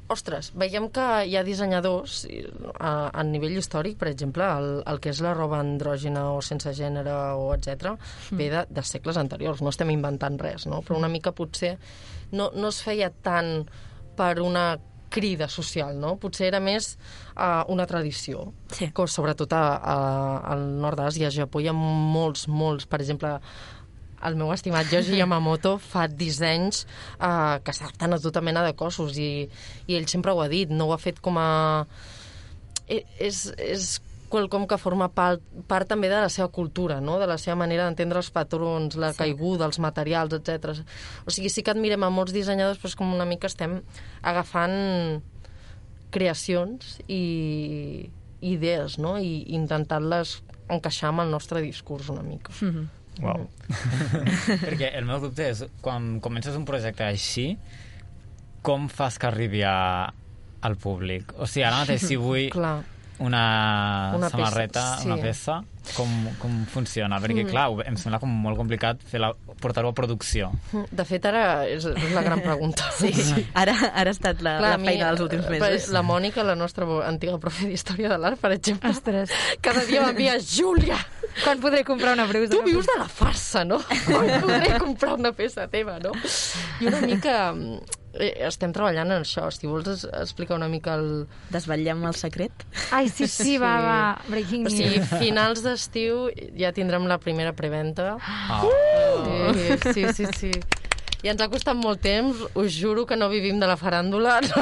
[0.09, 2.23] ostres, veiem que hi ha dissenyadors
[2.79, 6.73] a, a nivell històric, per exemple, el, el que és la roba andrògena o sense
[6.77, 7.95] gènere o etc
[8.31, 10.81] ve de, de segles anteriors, no estem inventant res, no?
[10.85, 11.75] però una mica potser
[12.31, 13.63] no, no es feia tant
[14.17, 14.71] per una
[15.09, 16.13] crida social, no?
[16.21, 16.91] Potser era més
[17.33, 18.51] uh, una tradició.
[18.69, 18.91] Sí.
[18.93, 19.95] Com, sobretot a, a,
[20.53, 23.33] al nord d'Àsia, a Japó, hi ha molts, molts, per exemple,
[24.27, 26.85] el meu estimat Yoshi Yamamoto fa dissenys
[27.19, 29.47] uh, que s'adapten a tota mena de cossos i,
[29.87, 31.49] i ell sempre ho ha dit, no ho ha fet com a...
[32.89, 33.99] E- És, és
[34.29, 37.17] quelcom que forma part, part també de la seva cultura, no?
[37.19, 39.23] de la seva manera d'entendre els patrons, la sí.
[39.23, 40.83] caiguda, els materials, etc.
[41.25, 43.79] O sigui, sí que admirem a molts dissenyadors, però és com una mica estem
[44.21, 45.21] agafant
[46.13, 48.09] creacions i
[48.45, 49.17] idees, no?
[49.17, 50.39] I intentant-les
[50.69, 52.53] encaixar amb el nostre discurs una mica.
[52.61, 52.87] Mm -hmm.
[53.23, 53.47] Uau.
[54.65, 57.51] Perquè el meu dubte és, quan comences un projecte així,
[58.65, 60.09] com fas que arribi a,
[60.65, 61.33] al públic?
[61.39, 62.79] O sigui, ara mateix, si vull Clar.
[63.19, 65.07] Una, Una samarreta, peça, sí.
[65.07, 65.55] una peça,
[65.95, 66.09] com,
[66.39, 67.17] com funciona?
[67.19, 67.49] Perquè, Mm.
[67.49, 69.01] clar, em sembla com molt complicat
[69.59, 70.51] portar-ho a producció.
[70.91, 72.87] De fet, ara és, és la gran pregunta.
[72.99, 73.11] Sí,
[73.53, 75.89] ara, ara ha estat la, Clar, la a mi, feina dels últims eh, mesos.
[75.95, 80.37] La Mònica, la nostra antiga profe d'Història de l'Art, per exemple, Ostres, cada dia m'envia
[80.39, 80.97] Júlia,
[81.43, 82.51] quan podré comprar una brusa?
[82.55, 83.79] tu vius de la farsa, no?
[84.09, 86.11] Quan podré comprar una peça teva, no?
[86.81, 87.37] I una mica...
[88.17, 89.51] Eh, estem treballant en això.
[89.53, 91.27] Si vols es- explicar una mica el...
[91.53, 92.65] Desvetllem el secret?
[92.91, 93.85] Ai, sí, sí, va, Sí.
[93.85, 93.99] va.
[94.27, 94.79] Breaking O news.
[94.79, 98.17] sigui, finals d'estiu ja tindrem la primera preventa.
[98.19, 98.63] Ah.
[99.53, 100.51] Sí, sí, sí, sí.
[101.23, 104.37] I ens ha costat molt temps, us juro que no vivim de la faràndula.
[104.47, 104.61] No,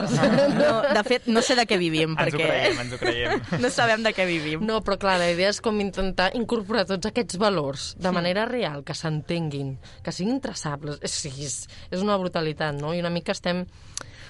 [0.58, 3.44] No, de fet, no sé de què vivim, Ens ho perquè creiem, ens ho creiem.
[3.64, 4.64] no sabem de què vivim.
[4.66, 8.82] No, però clar, la idea és com intentar incorporar tots aquests valors de manera real,
[8.84, 10.98] que s'entenguin, que siguin traçables.
[11.06, 11.60] És, sí, és,
[11.94, 12.94] és una brutalitat, no?
[12.98, 13.66] I una mica estem...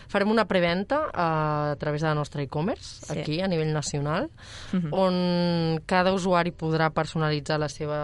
[0.07, 3.19] Farem una preventa eh, a través de la nostra e-commerce, Sí.
[3.19, 4.29] aquí, a nivell nacional,
[4.95, 7.99] on cada usuari podrà personalitzar la seva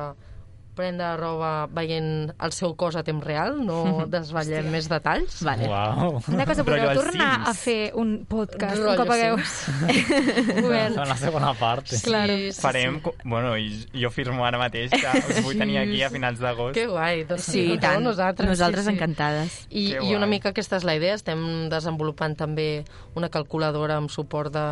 [0.75, 5.41] prenda de roba veient el seu cos a temps real, no desvetllem més detalls.
[5.45, 5.67] Vale.
[5.69, 6.19] Uau.
[6.33, 9.37] Una cosa, podeu tornar a fer un podcast un Rotllo cop hagueu
[10.65, 10.97] obert.
[10.97, 11.85] En la segona part.
[11.87, 12.33] Sí, Claro.
[12.51, 12.99] sí, Farem...
[13.03, 13.11] sí.
[13.23, 16.73] Bueno, i jo firmo ara mateix que us vull tenir aquí a finals d'agost.
[16.77, 17.23] Que guai.
[17.29, 18.03] Doncs Sí, i tant.
[18.03, 18.95] Nosaltres, Nosaltres sí, sí.
[18.97, 19.59] encantades.
[19.69, 21.13] I, I una mica aquesta és la idea.
[21.19, 22.83] Estem desenvolupant també
[23.15, 24.65] una calculadora amb suport de,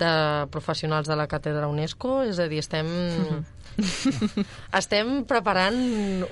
[0.00, 0.10] de
[0.54, 2.86] professionals de la càtedra UNESCO, és a dir, estem...
[4.80, 5.78] estem preparant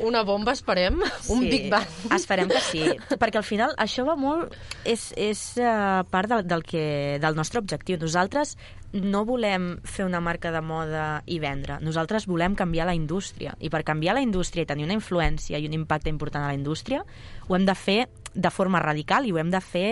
[0.05, 1.87] una bomba, esperem, un Sí, Big Bang.
[2.15, 2.85] Esperem que sí,
[3.21, 4.57] perquè al final això va molt...
[4.89, 7.99] És, és uh, part del, del, que, del nostre objectiu.
[8.01, 8.57] Nosaltres
[8.93, 11.77] no volem fer una marca de moda i vendre.
[11.85, 13.55] Nosaltres volem canviar la indústria.
[13.61, 16.57] I per canviar la indústria i tenir una influència i un impacte important a la
[16.57, 17.05] indústria,
[17.49, 18.01] ho hem de fer
[18.39, 19.89] de forma radical i ho hem de fer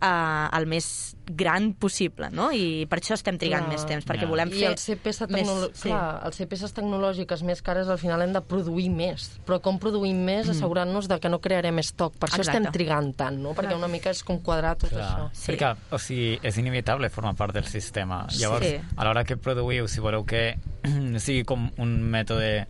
[0.00, 0.86] uh, el més
[1.28, 2.46] gran possible, no?
[2.50, 3.74] I per això estem trigant Clar.
[3.74, 4.30] més temps, perquè Ja.
[4.30, 4.70] volem I fer...
[4.70, 5.68] el ser peça més- tecnolo...
[5.76, 5.90] sí.
[5.90, 9.26] Clar, el ser peces tecnològiques més cares al final hem de produir més.
[9.46, 12.16] Però com produïm més assegurant-nos de que no crearem estoc.
[12.16, 12.46] Per això Mm.
[12.46, 12.58] Exacte.
[12.64, 13.52] estem trigant tant, no?
[13.54, 15.28] Perquè una mica és com quadrar tot Clar, això.
[15.34, 15.52] Sí.
[15.52, 18.26] perquè o sigui, és inevitable formar part del sistema.
[18.40, 18.80] Llavors, Sí.
[18.96, 20.56] a l'hora que produïu, si voleu que
[21.20, 22.66] sigui com un mètode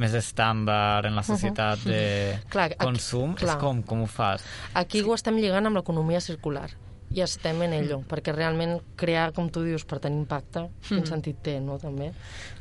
[0.00, 3.56] més estàndard en la societat de Clar, aquí- consum, clar.
[3.56, 4.44] és com, com ho fas?
[4.74, 6.70] Aquí ho estem lligant amb l'economia circular
[7.12, 11.42] i estem en ello, perquè realment crear, com tu dius, per tenir impacte, quin sentit
[11.44, 12.12] té, no?, també.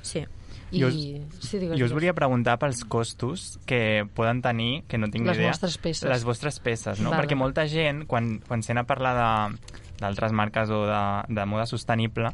[0.03, 0.25] Sí.
[0.71, 0.81] I...
[0.81, 5.07] Jo us- sí, digues, Jo us volia preguntar pels costos que poden tenir, que no
[5.11, 5.53] tinc Les idea...
[5.53, 6.03] vostres peces.
[6.11, 7.11] Les vostres peces, no?
[7.11, 7.21] Vale.
[7.23, 11.01] Perquè molta gent, quan, quan sent a parlar de- d'altres marques o de,
[11.31, 12.31] de moda sostenible,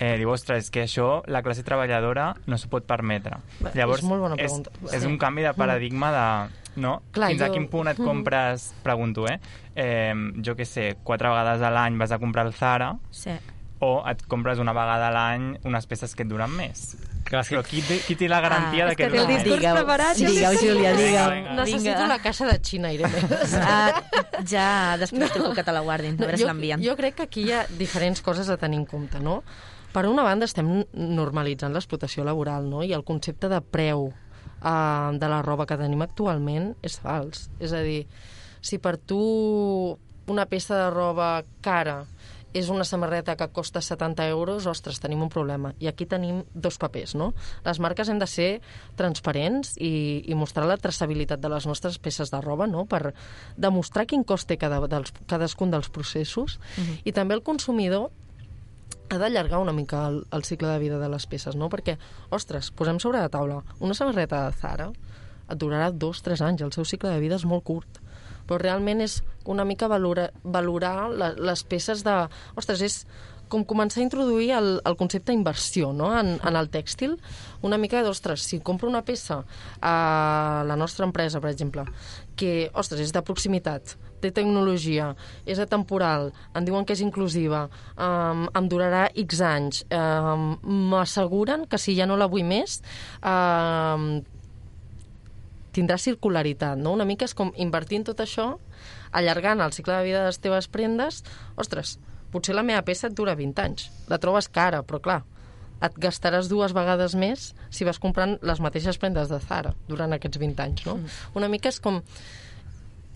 [0.00, 3.36] eh, diu, ostres, és que això la classe treballadora no s'ho pot permetre.
[3.62, 4.70] Va, és molt bona pregunta.
[4.86, 5.06] És, és Sí.
[5.06, 6.56] un canvi de paradigma de...
[6.80, 7.02] No?
[7.10, 8.06] Clar, Fins a jo- quin punt et Mhm.
[8.06, 9.40] compres, pregunto, eh?
[9.74, 13.30] eh jo què sé, quatre vegades a l'any vas a comprar el Zara Sí.
[13.80, 16.96] o et compres una vegada a l'any unes peces que et duren més.
[17.24, 19.08] Clar, és que Però qui, té- qui té la garantia Ah, de és que, que
[19.08, 20.68] et té el discurs Digueu, preparat, jo digueu, sé.
[20.70, 21.30] Júlia, digueu.
[21.30, 21.52] vinga.
[21.54, 23.28] Necessito la caixa de Xina, Irene.
[23.62, 24.02] Ah,
[24.48, 26.82] ja, després truco que te la guardin, a veure si jo, l'envien.
[26.82, 29.42] jo crec que aquí hi ha diferents coses a tenir en compte, no?
[29.90, 32.84] Per una banda, estem normalitzant l'explotació laboral, no?
[32.86, 37.48] I el concepte de preu uh, de la roba que tenim actualment és fals.
[37.58, 38.04] És a dir,
[38.62, 39.18] si per tu
[40.30, 42.04] una peça de roba cara
[42.54, 45.70] és una samarreta que costa 70 euros, ostres, tenim un problema.
[45.78, 47.30] I aquí tenim dos papers, no?
[47.66, 48.48] Les marques hem de ser
[48.98, 52.86] transparents i, i mostrar la traçabilitat de les nostres peces de roba, no?
[52.90, 53.12] Per
[53.56, 56.58] demostrar quin cost té cada, dels, cadascun dels processos.
[57.06, 58.10] I també el consumidor
[59.10, 61.68] ha d'allargar una mica el, el cicle de vida de les peces, no?
[61.72, 61.96] Perquè,
[62.30, 64.90] ostres, posem sobre la taula una samarreta de Zara
[65.50, 68.00] et durarà dos, tres anys, el seu cicle de vida és molt curt
[68.50, 72.14] però realment és una mica valorar, valorar la, les peces de...
[72.58, 72.96] Ostres, és
[73.50, 76.12] com començar a introduir el, el concepte inversió no?
[76.16, 77.16] en, en el tèxtil,
[77.66, 79.42] una mica d'ostres, si compro una peça
[79.82, 79.94] a
[80.68, 81.84] la nostra empresa, per exemple,
[82.38, 85.10] que, ostres, és de proximitat, té tecnologia,
[85.48, 90.52] és atemporal, em diuen que és inclusiva, um, em durarà X anys, um,
[90.92, 92.80] m'asseguren que si ja no la vull més,
[93.20, 94.20] um,
[95.74, 96.94] tindrà circularitat, no?
[96.96, 98.52] Una mica és com invertir en tot això,
[99.16, 101.22] allargant el cicle de vida de les teves prendes,
[101.60, 101.98] ostres,
[102.32, 103.88] potser la meva peça et dura 20 anys.
[104.10, 105.20] La trobes cara, però clar,
[105.80, 110.40] et gastaràs dues vegades més si vas comprant les mateixes prendes de Zara durant aquests
[110.40, 110.98] 20 anys, no?
[111.00, 111.18] Mm.
[111.40, 112.02] Una mica és com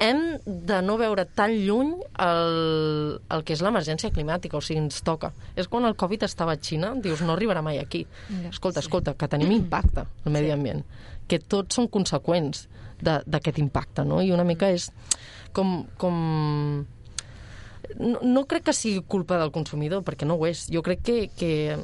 [0.03, 1.93] hem de no veure tan lluny
[2.25, 5.31] el, el que és l'emergència climàtica, o sigui, ens toca.
[5.55, 8.03] És quan el Covid estava a Xina, dius, no arribarà mai aquí.
[8.51, 10.83] Escolta, escolta, que tenim impacte al medi ambient,
[11.31, 12.67] que tots són conseqüents
[13.05, 14.23] d'aquest impacte, no?
[14.23, 14.91] I una mica és
[15.55, 15.85] com...
[16.01, 16.85] com
[17.99, 20.67] no, no crec que sigui culpa del consumidor, perquè no ho és.
[20.73, 21.79] Jo crec que, que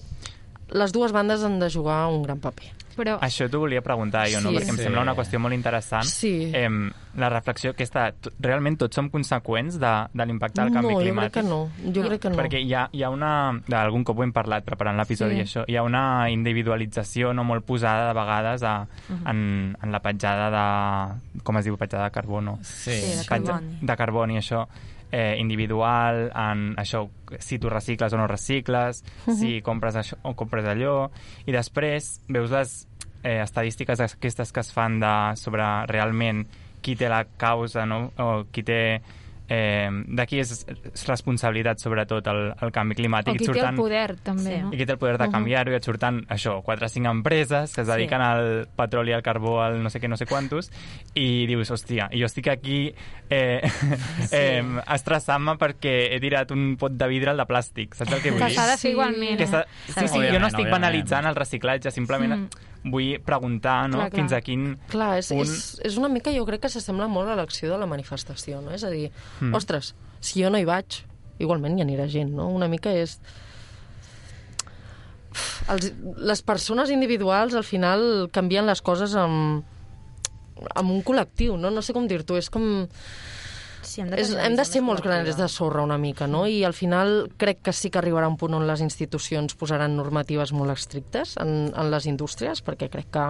[0.71, 2.77] les dues bandes han de jugar un gran paper.
[3.01, 3.15] Però...
[3.23, 4.51] Això t'ho volia preguntar jo, no?
[4.51, 4.57] Sí.
[4.59, 4.83] perquè em Sí.
[4.83, 6.05] sembla una qüestió molt interessant.
[6.05, 6.51] Sí.
[6.53, 6.69] Eh,
[7.17, 8.11] la reflexió aquesta,
[8.43, 11.33] realment tots som conseqüents de, de l'impacte del canvi no, jo climàtic?
[11.33, 11.93] crec que no.
[11.95, 12.37] Jo crec que no.
[12.37, 13.31] Perquè hi ha, hi ha una...
[13.79, 15.47] Algun cop ho hem parlat preparant l'episodi, Sí.
[15.47, 15.65] això.
[15.71, 18.75] Hi ha una individualització no molt posada de vegades a,
[19.25, 21.41] en, en la petjada de...
[21.43, 21.79] Com es diu?
[21.81, 22.59] Petjada de carbono.
[22.63, 22.91] Sí.
[22.93, 23.79] Sí, de Petja- carboni.
[23.81, 24.67] De carboni, això
[25.11, 27.05] eh, individual, en això,
[27.39, 31.11] si tu recicles o no recicles, si compres això o compres allò,
[31.47, 32.77] i després veus les
[33.23, 36.45] eh, estadístiques aquestes que es fan de, sobre realment
[36.81, 38.07] qui té la causa, no?
[38.17, 38.81] o qui té
[39.53, 40.65] eh, de qui és
[41.09, 43.35] responsabilitat sobretot el, el canvi climàtic.
[43.35, 44.61] O qui et té el surten- poder, també, Sí.
[44.63, 44.71] no?
[44.73, 47.75] i qui té el poder de canviar-ho i et surten això, 4 o 5 empreses
[47.75, 48.27] que es dediquen Sí.
[48.31, 50.71] al petroli, al carbó, al no sé què, no sé quantos
[51.15, 52.95] i dius, hòstia, i jo estic aquí
[53.29, 53.61] eh,
[54.33, 54.63] eh,
[54.95, 58.41] estressant-me perquè he tirat un pot de vidre al de plàstic, saps el que vull
[58.41, 58.55] Que dir?
[58.57, 58.95] s'ha de fer Sí.
[58.95, 59.37] igualment.
[59.37, 59.65] Que eh?
[59.89, 60.71] sí, sí, jo no estic òbviament.
[60.71, 62.49] banalitzant el reciclatge, simplement Mm.
[62.85, 63.99] Vull preguntar no?
[63.99, 64.21] Clar, clar.
[64.23, 65.43] fins a quin Clar, és, punt...
[65.45, 68.73] és, és una mica, jo crec que s'assembla molt a l'acció de la manifestació, no?
[68.73, 69.11] És a dir,
[69.41, 69.55] Mm.
[69.55, 71.03] ostres, si jo no hi vaig,
[71.41, 72.49] igualment hi anirà gent, no?
[72.49, 73.19] Una mica és...
[75.71, 79.63] Els, les persones individuals, al final, canvien les coses amb,
[80.75, 81.71] amb un col·lectiu, no?
[81.71, 82.87] No sé com dir-t'ho, és com...
[84.01, 85.37] Hem de, És, hem de ser grans col·lectiva.
[85.37, 86.47] de sorra una mica, no?
[86.47, 90.53] I al final crec que sí que arribarà un punt on les institucions posaran normatives
[90.57, 93.27] molt estrictes en, en les indústries, perquè crec que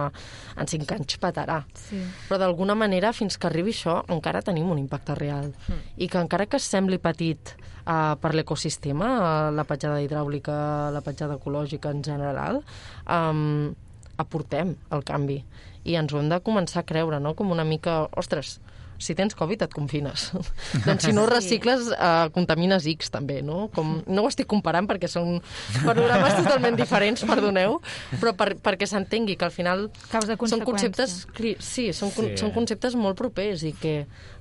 [0.55, 1.61] en cinc anys petarà.
[1.75, 1.99] Sí.
[2.29, 5.51] Però d'alguna manera, fins que arribi això, encara tenim un impacte real.
[5.97, 7.53] I que encara que sembli petit
[7.85, 12.63] uh, per l'ecosistema, uh, la petjada hidràulica, la petjada ecològica en general,
[13.05, 13.73] um,
[14.21, 15.41] aportem el canvi.
[15.83, 17.33] I ens ho hem de començar a creure, no?
[17.33, 18.59] Com una mica, ostres,
[19.01, 20.29] si tens Covid et confines.
[20.87, 23.67] doncs si no recicles, uh, contamines X també, no?
[23.75, 25.39] Com, no ho estic comparant perquè són
[25.83, 27.79] panorames totalment diferents, perdoneu,
[28.17, 31.21] però per, perquè s'entengui que al final Causa són conceptes,
[31.59, 32.33] sí, són, sí.
[32.39, 33.95] Són conceptes molt propers i que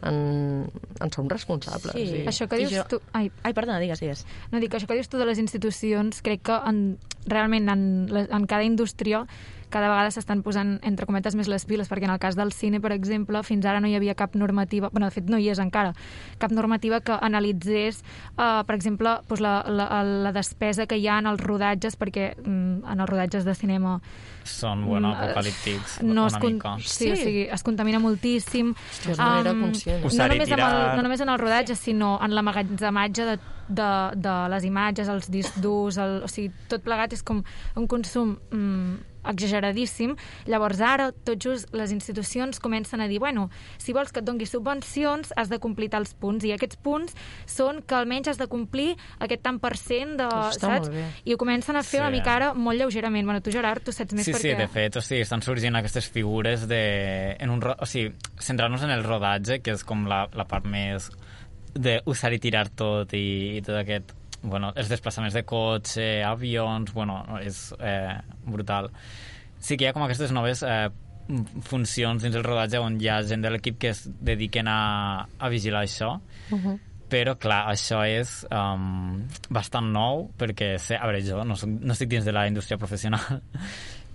[0.07, 0.19] en,
[1.01, 1.95] en som responsables.
[1.97, 2.23] Sí.
[2.23, 2.27] I...
[2.31, 3.01] Això que dius jo- tu...
[3.17, 4.25] Ai, Ai, perdona, digues, digues.
[4.53, 6.83] No, dic, això que dius tu de les institucions, crec que en,
[7.27, 7.83] realment en,
[8.27, 9.25] en cada indústria
[9.71, 12.81] cada vegada s'estan posant, entre cometes, més les piles, perquè en el cas del cine,
[12.81, 15.59] per exemple, fins ara no hi havia cap normativa, bueno, de fet no hi és
[15.63, 15.95] encara,
[16.39, 18.03] cap normativa que analitzés,
[18.37, 22.35] uh, per exemple, doncs la, la, la despesa que hi ha en els rodatges, perquè
[22.37, 24.01] mm, en els rodatges de cinema
[24.45, 26.53] Són, bueno, Mm, apocalíptics, no es, una con...
[26.55, 26.77] mica.
[26.81, 27.11] sí, Sí.
[27.13, 28.73] o sigui, es contamina moltíssim.
[28.75, 30.05] Hòstia, no era conscient.
[30.05, 33.37] Us No només, amb el, tirar- no només en el rodatge, sinó en l'amagatzematge de,
[33.69, 37.45] de, de les imatges, els discs durs, el, o sigui, tot plegat és com
[37.77, 40.17] un consum mm, exageradíssim.
[40.47, 43.49] Llavors ara, tot just, les institucions comencen a dir, bueno,
[43.79, 47.15] si vols que et dongui subvencions, has de complir tals punts, i aquests punts
[47.47, 50.29] són que almenys has de complir aquest tant per cent de...
[50.51, 50.91] Està saps?
[51.25, 52.05] I ho comencen a fer Sí.
[52.05, 53.27] una mica ara molt lleugerament.
[53.27, 54.55] Bueno, tu, Gerard, tu saps més Sí, perquè...
[54.55, 57.37] sí, de fet, o sigui, estan sorgint aquestes figures de...
[57.41, 60.65] En un, ro- o sigui, centrar-nos en el rodatge, que és com la, la part
[60.67, 61.11] més
[61.75, 64.17] d'usar i tirar tot i, i tot aquest...
[64.43, 68.17] Bueno, els desplaçaments de cotxe, avions, bueno, és eh,
[68.47, 68.91] brutal.
[69.61, 70.89] Sí que hi ha com aquestes noves eh,
[71.67, 75.51] funcions dins el rodatge on hi ha gent de l'equip que es dediquen a, a
[75.53, 76.15] vigilar això.
[76.51, 76.79] Uh -huh.
[77.11, 81.93] Però, clar, això és um, bastant nou, perquè, sé, a veure, jo no, soc, no
[81.93, 83.43] estic dins de la indústria professional,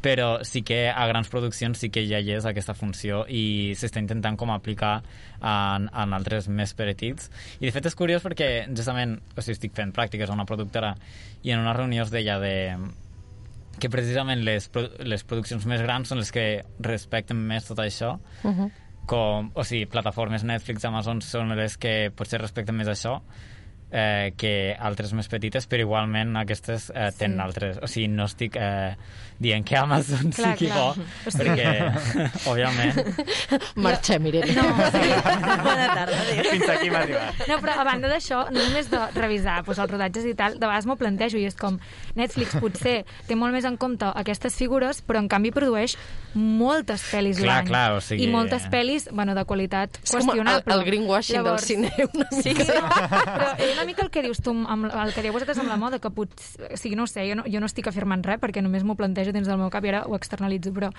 [0.05, 3.97] però sí que a grans produccions sí que ja hi és aquesta funció i s'està
[4.03, 4.99] intentant com aplicar
[5.41, 7.31] en, en altres més petits.
[7.57, 10.93] I, de fet, és curiós perquè, justament, o sigui, estic fent pràctiques a una productora
[11.41, 12.53] i en una reunió es deia de
[13.81, 14.69] que precisament les,
[15.01, 16.45] les produccions més grans són les que
[16.85, 18.71] respecten més tot això Uh -huh.
[19.07, 23.21] com, o sigui, plataformes Netflix, Amazon són les que potser respecten més això
[23.95, 27.43] eh, que altres més petites, però igualment aquestes eh, tenen Sí.
[27.47, 27.77] altres...
[27.81, 28.95] O sigui, no estic eh,
[29.39, 30.95] dient que Amazon Clar, sigui clar.
[30.95, 31.71] bo, perquè,
[32.51, 32.99] òbviament,
[33.75, 34.53] Marxem, Irene.
[34.55, 34.63] No,
[34.95, 35.09] sí.
[35.65, 36.51] Bona tarda, adéu.
[36.51, 37.41] Fins aquí hem arribat.
[37.49, 40.63] No, però a banda d'això, no només de revisar doncs, els rodatges i tal, de
[40.65, 41.79] vegades m'ho plantejo i és com
[42.19, 45.97] Netflix potser té molt més en compte aquestes figures, però en canvi produeix
[46.35, 47.67] moltes pel·lis Clar, l'any.
[47.69, 50.73] clar, o sigui- I moltes pel·lis, bueno, de qualitat És com el, qüestionable.
[50.73, 52.41] el greenwashing del cine, una mica.
[52.41, 55.69] Sí, però és una mica el que dius tu, amb, el que dieu vosaltres amb
[55.69, 58.23] la moda, que potser, o sigui, no ho sé, jo no, jo no estic afirmant
[58.25, 60.89] res perquè només m'ho plantejo dins del meu cap i ara ho externalitzo, però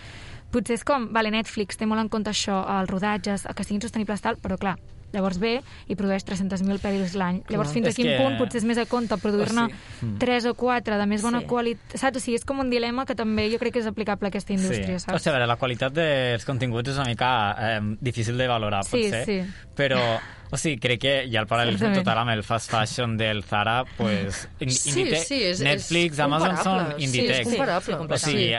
[0.55, 4.23] potser és com, vale, Netflix té molt en compte això, els rodatges, que siguin sostenibles
[4.23, 4.77] tal, però clar,
[5.13, 7.43] llavors ve i produeix 300.000 pel·lis l'any.
[7.49, 10.19] Llavors, fins És a quin que- punt potser és més a compte produir-ne O sigui,
[10.19, 11.47] 3 o 4 de més bona Sí.
[11.47, 12.17] qualitat, saps?
[12.17, 14.53] O sigui, és com un dilema que també jo crec que és aplicable a aquesta
[14.53, 15.05] indústria, sí.
[15.07, 15.15] saps?
[15.15, 18.85] O sigui, a veure, la qualitat dels continguts és una mica eh, difícil de valorar,
[18.85, 19.43] Sí, potser, sí.
[19.75, 20.19] però
[20.51, 23.85] o sigui, crec que hi ha el paral·lelisme total amb el fast fashion del Zara,
[23.97, 26.99] pues, in- Sí, Indite- sí, és- Netflix, és Amazon són comparable.
[26.99, 27.49] Sí, és Inditex.
[27.49, 27.97] comparable.
[28.15, 28.55] o sigui,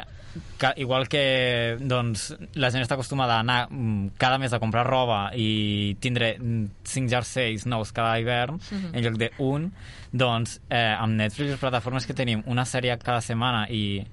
[0.57, 4.85] que, igual que doncs, la gent està acostumada a anar mm, cada mes a comprar
[4.87, 8.59] roba i tindre mm, cinc jerseis nous cada hivern
[8.93, 9.71] en lloc d'un,
[10.11, 14.03] doncs eh, amb Netflix les plataformes que tenim una sèrie cada setmana i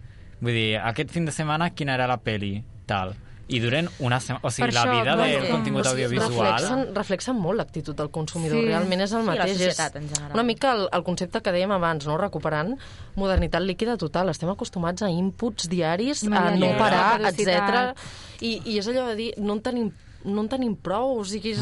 [0.40, 3.14] vull dir, aquest fin de setmana quina era la peli tal
[3.46, 6.94] i duren una setmana, o sigui, Per la això, vida del com- contingut audiovisual Reflexen,
[6.94, 8.66] reflexen molt l'actitud del consumidor, Sí.
[8.68, 9.56] realment és el Sí, la mateix.
[9.58, 10.32] societat, és en general.
[10.34, 12.16] Una mica el, el concepte que dèiem abans, no?
[12.16, 12.78] recuperant
[13.16, 14.30] modernitat líquida total.
[14.30, 17.94] Estem acostumats a inputs diaris, a no parar, etc.
[18.40, 19.92] I, I és allò de dir, no en tenim
[20.24, 21.60] no en tenim prou, o sigui, és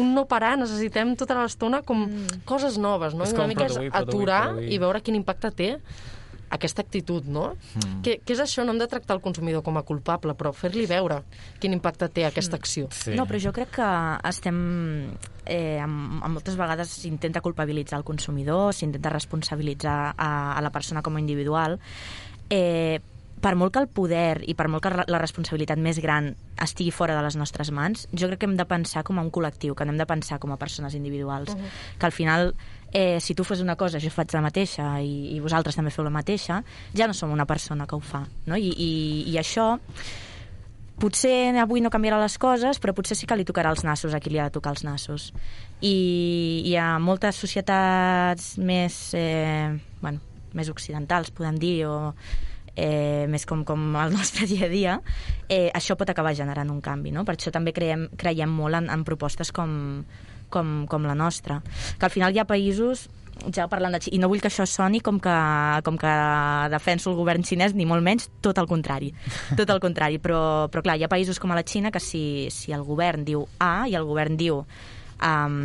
[0.00, 2.06] un no parar, necessitem tota l'estona com
[2.46, 3.24] coses noves, no?
[3.24, 4.72] És I una mica produir, és produir, aturar produir.
[4.72, 5.78] i veure quin impacte té
[6.50, 7.50] aquesta actitud, no?
[7.74, 8.00] Mm.
[8.04, 10.86] Que, que és això, no hem de tractar el consumidor com a culpable, però fer-li
[10.90, 11.22] veure
[11.60, 12.88] quin impacte té aquesta acció.
[12.92, 13.16] sí.
[13.18, 13.90] No, però jo crec que
[14.28, 14.58] estem...
[15.48, 21.00] Eh, amb, amb moltes vegades s'intenta culpabilitzar el consumidor, s'intenta responsabilitzar a, a la persona
[21.00, 21.78] com a individual.
[22.52, 23.00] Eh,
[23.40, 27.16] per molt que el poder i per molt que la responsabilitat més gran estigui fora
[27.16, 29.86] de les nostres mans, jo crec que hem de pensar com a un col·lectiu, que
[29.86, 31.54] no hem de pensar com a persones individuals.
[31.54, 31.98] Uh -huh.
[31.98, 32.54] Que al final,
[32.92, 36.06] eh, si tu fes una cosa, jo faig la mateixa i, i vosaltres també feu
[36.06, 36.62] la mateixa,
[36.96, 38.24] ja no som una persona que ho fa.
[38.46, 38.56] No?
[38.56, 38.90] I, i,
[39.32, 39.74] I això
[40.98, 44.20] potser avui no canviarà les coses, però potser sí que li tocarà els nassos a
[44.20, 45.30] qui li ha de tocar els nassos.
[45.84, 45.94] I
[46.66, 50.24] hi ha moltes societats més, eh, bueno,
[50.58, 52.14] més occidentals, podem dir, o
[52.74, 54.96] eh, més com, com el nostre dia a dia,
[55.48, 57.12] eh, això pot acabar generant un canvi.
[57.14, 57.24] No?
[57.28, 60.02] Per això també creiem, creiem molt en, en propostes com,
[60.50, 61.60] com, com la nostra.
[61.98, 63.08] Que al final hi ha països
[63.54, 65.34] ja parlant de i no vull que això soni com que,
[65.86, 66.12] com que
[66.72, 69.12] defenso el govern xinès, ni molt menys, tot el contrari.
[69.58, 72.48] Tot el contrari, però, però clar, hi ha països com a la Xina que si,
[72.54, 75.56] si el govern diu A i el govern diu um,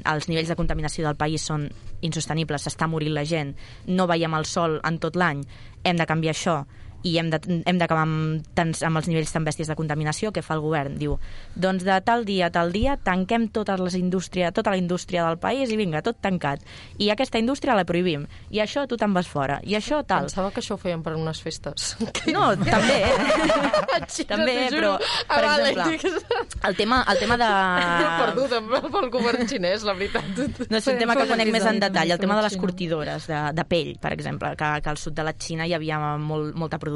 [0.00, 1.68] els nivells de contaminació del país són
[2.06, 3.54] insostenibles, s'està morint la gent,
[3.86, 5.44] no veiem el sol en tot l'any,
[5.84, 6.62] hem de canviar això
[7.02, 10.98] i hem d'acabar amb, amb els nivells tan bèsties de contaminació, que fa el govern?
[11.00, 11.18] Diu,
[11.54, 15.38] doncs de tal dia a tal dia tanquem totes les indústria, tota la indústria del
[15.38, 16.60] país i vinga, tot tancat.
[16.98, 18.26] I aquesta indústria la prohibim.
[18.50, 19.60] I això tu te'n vas fora.
[19.64, 20.26] I això tal.
[20.28, 21.96] Pensava que això ho feien per unes festes.
[22.30, 23.60] No, també, eh?
[24.28, 24.90] també, però, juro.
[25.28, 27.48] per Ah, exemple, el tema, el tema de...
[28.20, 28.60] Perduda
[28.92, 30.28] pel govern xinès, la veritat.
[30.70, 32.62] No és un tema que conec més en detall, el tema de les Xina.
[32.62, 35.98] curtidores de, de pell, per exemple, que, que al sud de la Xina hi havia
[36.20, 36.89] molt, molta producció.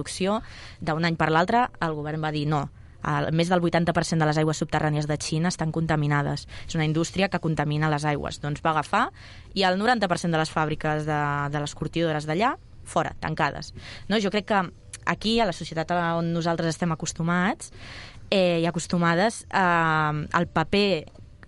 [0.81, 2.67] D'un any per l'altre, el govern va dir no,
[3.05, 6.47] el, més del 80% de les aigües subterrànies de Xina estan contaminades.
[6.67, 8.41] És una indústria que contamina les aigües.
[8.43, 9.09] Doncs va agafar
[9.55, 11.21] i el 90% de les fàbriques de,
[11.53, 13.73] de les curtidores d'allà, fora, tancades.
[14.09, 14.21] No?
[14.21, 14.63] Jo crec que
[15.07, 17.73] aquí, a la societat on nosaltres estem acostumats
[18.31, 20.89] eh, i acostumades, eh, el paper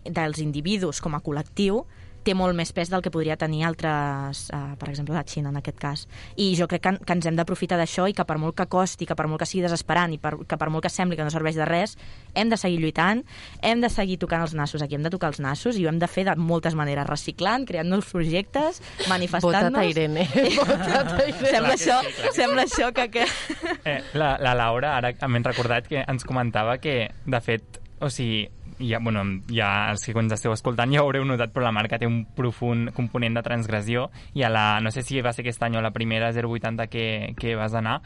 [0.06, 1.84] dels individus com a col·lectiu
[2.26, 5.60] té molt més pes del que podria tenir altres, eh, per exemple, la Xina en
[5.60, 6.06] aquest cas.
[6.36, 9.06] I jo crec que, que ens hem d'aprofitar d'això i que per molt que costi,
[9.06, 11.32] que per molt que sigui desesperant i per, que per molt que sembli que no
[11.34, 11.96] serveix de res,
[12.34, 13.22] hem de seguir lluitant,
[13.62, 14.82] hem de seguir tocant els nassos.
[14.82, 17.66] Aquí hem de tocar els nassos i ho hem de fer de moltes maneres, reciclant,
[17.68, 19.70] creant nous projectes, manifestant-nos...
[19.70, 20.26] Vota't a Irene.
[20.58, 21.54] Vota't a Irene.
[21.54, 22.00] Sembla això,
[22.34, 23.08] sembla això que...
[23.14, 23.26] que...
[23.86, 28.46] Eh, la, la Laura, ara m'he recordat que ens comentava que, de fet, o sigui,
[28.78, 31.98] ja, bueno, ja els que ens esteu escoltant ja ho haureu notat, però la marca
[31.98, 35.62] té un profund component de transgressió i a la, no sé si va ser aquest
[35.62, 38.00] any o la primera 080 que, que vas anar,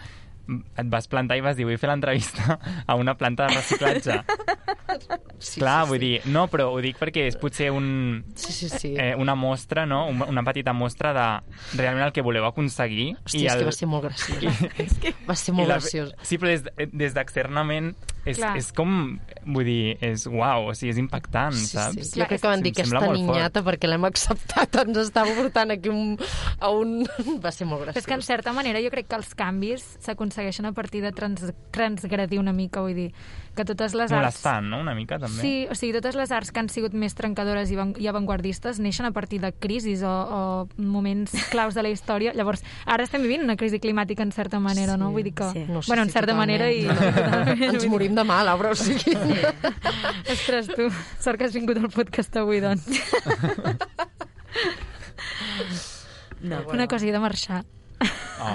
[0.50, 2.56] et vas plantar i vas dir vull fer l'entrevista
[2.86, 4.20] a una planta de reciclatge.
[5.38, 6.06] Sí, Clar, sí, vull sí.
[6.06, 8.90] dir, no, però ho dic perquè és potser un, Sí, sí, sí.
[8.98, 10.02] eh, una mostra, no?
[10.10, 13.14] una, petita mostra de realment el que voleu aconseguir.
[13.24, 13.62] Hòstia, és el...
[13.62, 14.60] que va ser molt graciós.
[15.30, 16.10] Va ser molt I la- graciós.
[16.26, 17.92] Sí, però des, des d'externament
[18.24, 18.56] és, Clar.
[18.60, 21.94] és com, vull dir, és uau, o sigui, és impactant, Sí, saps?
[21.96, 22.10] sí.
[22.18, 25.32] Clar, Jo crec que van dir que sembla aquesta niñata perquè l'hem acceptat ens estava
[25.38, 26.16] portant aquí un,
[26.60, 27.06] a un...
[27.44, 28.26] Va ser molt Però és que, en graciós.
[28.26, 32.80] certa manera, jo crec que els canvis s'aconsegueixen a partir de trans transgredir una mica,
[32.84, 33.12] vull dir,
[33.56, 34.20] que totes les arts...
[34.20, 35.40] Molestant, no?, una mica, també.
[35.40, 38.78] Sí, o sigui, totes les arts que han sigut més trencadores i, van, i avantguardistes
[38.80, 40.40] neixen a partir de crisis o, o
[40.76, 42.32] moments claus de la història.
[42.36, 45.08] Llavors, ara estem vivint una crisi climàtica en certa manera, no?
[45.10, 45.50] Sí, Vull dir que...
[45.56, 45.64] sí.
[45.70, 46.60] No sé bueno, en si certa totalment.
[46.60, 47.66] manera i...
[47.70, 49.14] Ens morim de mal, Laura, o sigui...
[50.30, 50.88] Ostres, tu,
[51.20, 52.86] sort que has vingut al podcast avui, doncs.
[56.40, 57.64] No, Una cosa, he de marxar.
[58.40, 58.54] Oh.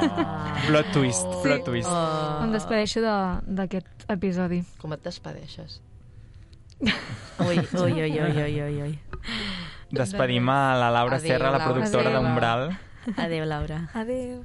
[0.67, 1.41] Plot twist, Sí.
[1.43, 1.89] plot twist.
[1.91, 2.43] Oh.
[2.43, 4.63] Em despedeixo de- d'aquest episodi.
[4.81, 5.81] Com et despedeixes?
[7.45, 8.99] Ui, ui, ui, ui, ui, ui, ui.
[9.91, 12.21] Despedim a la Laura Adéu, Serra, la productora Adéu.
[12.23, 12.77] d'Umbral.
[13.17, 13.89] Adéu, Laura.
[13.93, 14.43] Adéu.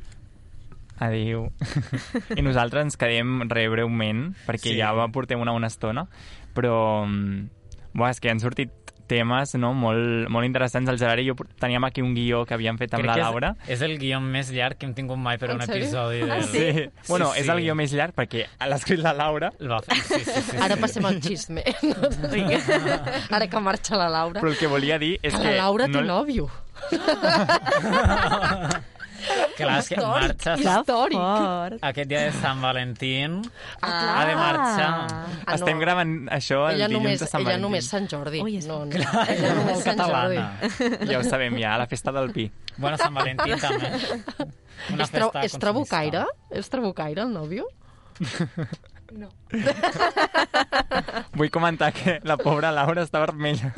[1.01, 1.47] Adiu.
[2.39, 4.77] I nosaltres ens quedem re breument, perquè Sí.
[4.79, 6.07] ja va portem una bona estona,
[6.55, 7.49] però mm,
[7.97, 8.71] buah, és que han sortit
[9.11, 10.87] temes no, molt, molt interessants.
[10.93, 13.21] El Gerard i jo teníem aquí un guió que havíem fet amb Crec la que
[13.21, 13.49] és- Laura.
[13.67, 16.21] És, el guió més llarg que hem tingut mai per En un episodi.
[16.23, 16.45] Ah, Del...
[16.45, 16.85] Sí.
[17.09, 17.63] Bueno, Sí, és el sí.
[17.65, 19.97] guió més llarg perquè l'ha escrit la Laura, El va fer.
[19.99, 20.81] Sí, sí, sí, Ara sí.
[20.85, 21.65] passem al xisme.
[23.35, 24.39] Ara que marxa la Laura.
[24.41, 25.57] però el que volia dir és Que que...
[25.57, 26.47] la Laura té no, nòvio.
[29.57, 30.23] Clar, és que Històric.
[30.31, 31.18] marxes històric.
[31.18, 31.79] fort.
[31.91, 33.43] aquest dia de Sant Valentín.
[33.83, 34.91] Ah, Ha de marxar.
[35.47, 35.81] Ah, Estem no.
[35.85, 37.62] gravant això el Ella dilluns només, de Sant ella Valentí.
[37.62, 38.41] només Sant Jordi.
[38.43, 38.91] Ui, és- no, no.
[38.91, 40.37] Clar, ella només molt Sant Jordi.
[40.37, 41.07] catalana.
[41.12, 42.51] Ja ho sabem, ja, la festa del Pi.
[42.79, 43.93] Bueno, Sant Valentí també.
[44.93, 46.25] Una És, tra festa és trabucaire?
[46.51, 47.66] És trabucaire, el nòvio?
[49.13, 49.29] No.
[51.39, 53.73] Vull comentar que la pobra Laura està vermella.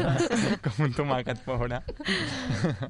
[0.64, 1.82] Com un tomàquet, pobra.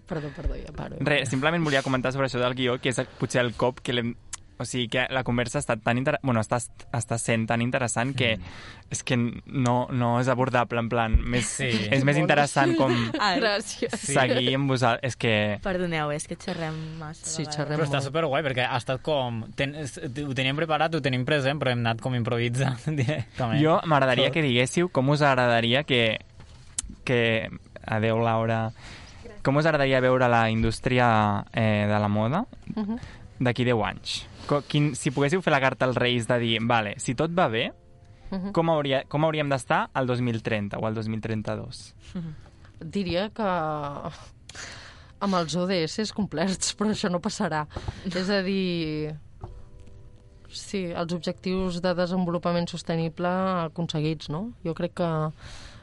[0.09, 1.01] Perdó, perdó, ja paro.
[1.09, 4.15] Res, simplement volia comentar sobre això del guió, que és potser el cop que l'hem...
[4.59, 6.19] O sigui, que la conversa ha estat tan inter...
[6.23, 6.57] bueno, està,
[6.93, 8.39] està sent tan interessant que
[8.91, 11.69] és que no, no és abordable, en plan, més, Sí.
[11.93, 12.91] és més interessant com
[13.21, 13.93] Ai, Gràcies.
[13.95, 14.15] Sí.
[14.15, 15.13] seguir amb vosaltres.
[15.13, 15.59] És que...
[15.63, 17.27] Perdoneu, és que xerrem massa.
[17.27, 18.09] Sí, xerrem Però està molt.
[18.09, 19.45] superguai perquè ha estat com...
[19.55, 23.63] Ten, ho teníem preparat, ho tenim present, però hem anat com improvisant directament.
[23.63, 26.19] Jo m'agradaria que diguéssiu com us agradaria que...
[27.05, 27.49] que...
[27.89, 28.73] Adéu, Laura.
[29.43, 32.45] Com us agradaria veure la indústria eh, de la moda
[32.77, 32.99] Uh -huh.
[33.41, 34.27] d'aquí 10 anys?
[34.69, 37.69] Quin, si poguéssiu fer la carta als Reis de dir, vale, si tot va bé,
[38.31, 38.53] Uh -huh.
[38.53, 41.95] com, hauria, com hauríem d'estar al 2030 o al 2032?
[42.97, 43.43] Diria que
[45.19, 47.67] amb els ODS complerts, però això no passarà.
[48.21, 49.15] És a dir,
[50.49, 53.29] sí, els objectius de desenvolupament sostenible
[53.65, 54.53] aconseguits, no?
[54.65, 55.11] Jo crec que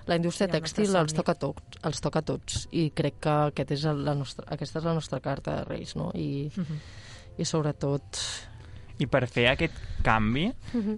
[0.06, 3.72] la indústria tèxtil els toca, a tots, els toca a tots i crec que aquest
[3.72, 6.12] és el, la nostra, aquesta és la nostra carta de Reis, no?
[6.14, 6.52] I,
[7.38, 8.22] i sobretot...
[9.00, 9.74] I per fer aquest
[10.04, 10.46] canvi,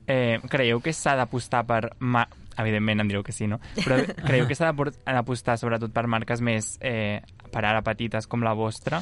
[0.08, 1.96] eh, creieu que s'ha d'apostar per...
[2.00, 2.26] Ma...
[2.58, 3.60] Evidentment em direu que sí, no?
[3.84, 7.22] Però creieu que s'ha d'apostar sobretot per marques més, eh,
[7.54, 8.98] per ara petites com la vostra?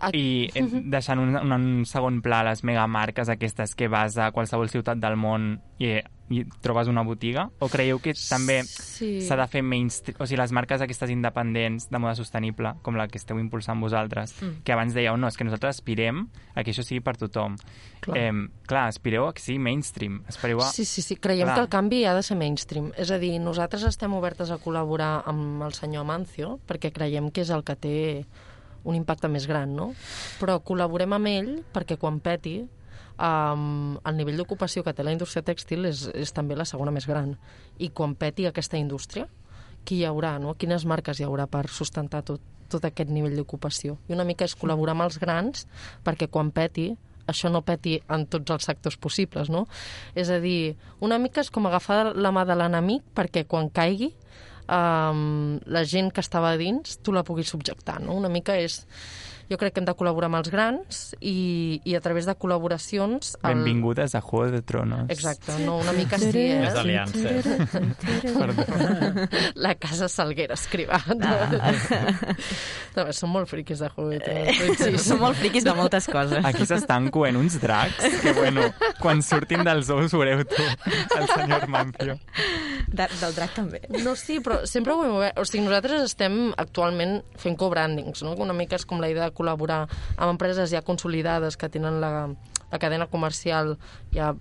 [0.00, 4.30] A- i eh, deixant un, un, un segon pla les megamarques aquestes que vas a
[4.32, 7.50] qualsevol ciutat del món i, i trobes una botiga?
[7.60, 9.20] O creieu que també Sí.
[9.22, 10.16] s'ha de fer mainstream...
[10.20, 14.34] O sigui, les marques aquestes independents de moda sostenible, com la que esteu impulsant vosaltres,
[14.42, 14.62] Mm.
[14.64, 17.56] que abans dèieu, no, és que nosaltres aspirem a que això sigui per tothom.
[18.00, 18.16] Clar.
[18.18, 18.32] Eh,
[18.66, 20.22] clar, aspireu a que sigui mainstream.
[20.26, 20.70] Aspireu a...
[20.72, 21.16] Sí, sí, sí.
[21.16, 21.54] Creiem Clar.
[21.54, 22.92] que el canvi ha de ser mainstream.
[22.96, 27.42] És a dir, nosaltres estem obertes a col·laborar amb el senyor Amancio perquè creiem que
[27.42, 28.26] és el que té
[28.86, 29.94] un impacte més gran, no?
[30.40, 32.68] Però col·laborem amb ell perquè quan peti
[33.18, 37.08] um, el nivell d'ocupació que té la indústria tèxtil és, és també la segona més
[37.08, 37.34] gran.
[37.78, 39.26] I quan peti aquesta indústria,
[39.86, 40.56] qui hi haurà, no?
[40.58, 42.42] Quines marques hi haurà per sustentar tot,
[42.72, 43.98] tot aquest nivell d'ocupació?
[44.08, 45.66] I una mica és col·laborar amb els grans
[46.04, 46.92] perquè quan peti
[47.26, 49.64] això no peti en tots els sectors possibles, no?
[50.14, 54.12] És a dir, una mica és com agafar la mà de l'enemic perquè quan caigui
[54.70, 58.16] um, la gent que estava dins tu la puguis subjectar, no?
[58.18, 58.84] Una mica és...
[59.50, 63.34] Jo crec que hem de col·laborar amb els grans i, i a través de col·laboracions...
[63.42, 65.06] el- Benvingudes a Juego de Tronos.
[65.12, 66.58] Exacte, no, una mica sí, eh?
[66.64, 67.46] Més aliances.
[68.40, 68.64] Perdó.
[69.54, 70.98] La casa Salguera escrivà.
[72.96, 74.80] No, són molt friquis de Juego de Tronos.
[74.80, 76.42] Sí, Som molt friquis de moltes coses.
[76.48, 78.66] Aquí s'estan coent uns dracs que, bueno,
[79.02, 80.62] quan surtin dels ous veureu tu,
[81.20, 82.16] el senyor Mancio.
[82.86, 83.82] De, del drac també.
[84.02, 85.38] No, sí, però sempre ho hem obert.
[85.38, 88.34] O sigui, nosaltres estem actualment fent co-brandings, no?
[88.40, 89.84] Una mica és com la idea de col·laborar
[90.16, 92.28] amb empreses ja consolidades que tenen la,
[92.72, 93.76] la cadena comercial
[94.12, 94.32] ja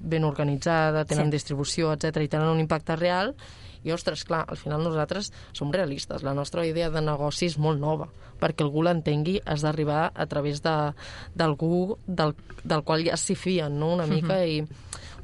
[0.00, 1.38] ben organitzada, tenen Sí.
[1.40, 3.34] distribució, etc i tenen un impacte real
[3.82, 6.22] i, ostres, clar, al final nosaltres som realistes.
[6.22, 8.08] La nostra idea de negoci és molt nova.
[8.38, 10.92] Perquè algú l'entengui has d'arribar a través de-
[11.34, 14.64] d'algú del, del qual ja s'hi fien, no?, una mica, i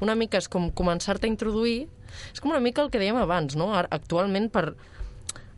[0.01, 1.87] una mica és com començar-te a introduir,
[2.33, 3.73] és com una mica el que dèiem abans, no?
[3.75, 4.73] Actualment per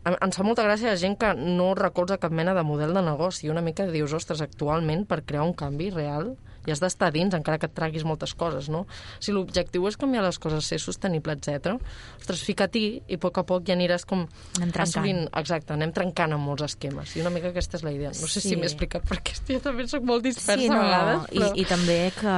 [0.04, 3.48] em, fa molta gràcia la gent que no recolza cap mena de model de negoci.
[3.50, 6.36] Una mica dius, ostres, actualment per crear un canvi real
[6.68, 8.82] i has d'estar dins, encara que et traguis moltes coses, no?
[9.24, 11.78] Si l'objectiu és canviar les coses, ser sostenible, etc.
[12.18, 14.26] ostres, fica-t'hi i a poc a poc ja aniràs com
[14.58, 14.82] Anem trencant.
[14.82, 15.22] assolint...
[15.40, 17.14] Exacte, anem trencant amb molts esquemes.
[17.16, 18.10] I una mica aquesta és la idea.
[18.12, 18.50] No sé Sí.
[18.50, 21.52] si m'he explicat, perquè jo també sóc molt dispersa Sí, a no, vegades, però...
[21.56, 22.36] i, i també que,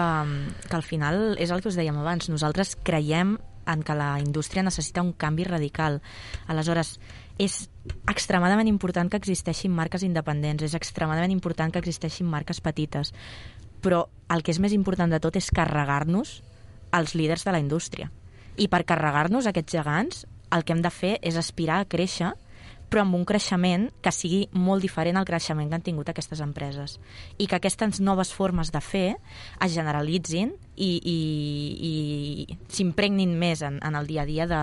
[0.69, 3.35] que al final és el que us dèiem abans, nosaltres creiem
[3.73, 6.01] en que la indústria necessita un canvi radical.
[6.47, 6.99] Aleshores,
[7.41, 7.71] és
[8.11, 13.14] extremadament important que existeixin marques independents, és extremadament important que existeixin marques petites,
[13.81, 16.41] però el que és més important de tot és carregar-nos
[16.93, 18.11] els líders de la indústria.
[18.61, 22.35] I per carregar-nos aquests gegants, el que hem de fer és aspirar a créixer
[22.91, 26.99] però amb un creixement que sigui molt diferent al creixement que han tingut aquestes empreses.
[27.39, 29.07] I que aquestes noves formes de fer
[29.62, 31.18] es generalitzin i, i,
[31.91, 34.62] i s'impregnin més en, en el dia a dia de,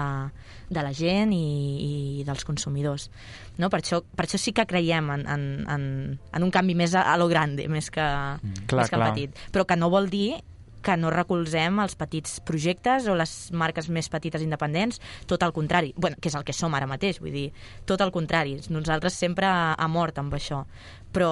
[0.74, 1.46] de la gent i,
[2.20, 3.08] i dels consumidors.
[3.62, 3.70] No?
[3.70, 5.88] Per, això, per això sí que creiem en, en, en,
[6.18, 9.12] en un canvi més a, a lo grande, més que, mm, Clar, més que clar.
[9.14, 9.44] petit.
[9.54, 10.30] Però que no vol dir
[10.88, 15.94] que no recolzem els petits projectes o les marques més petites independents, tot el contrari,
[15.98, 17.50] bueno, que és el que som ara mateix, vull dir,
[17.90, 20.64] tot el contrari, nosaltres sempre a, mort amb això,
[21.12, 21.32] però,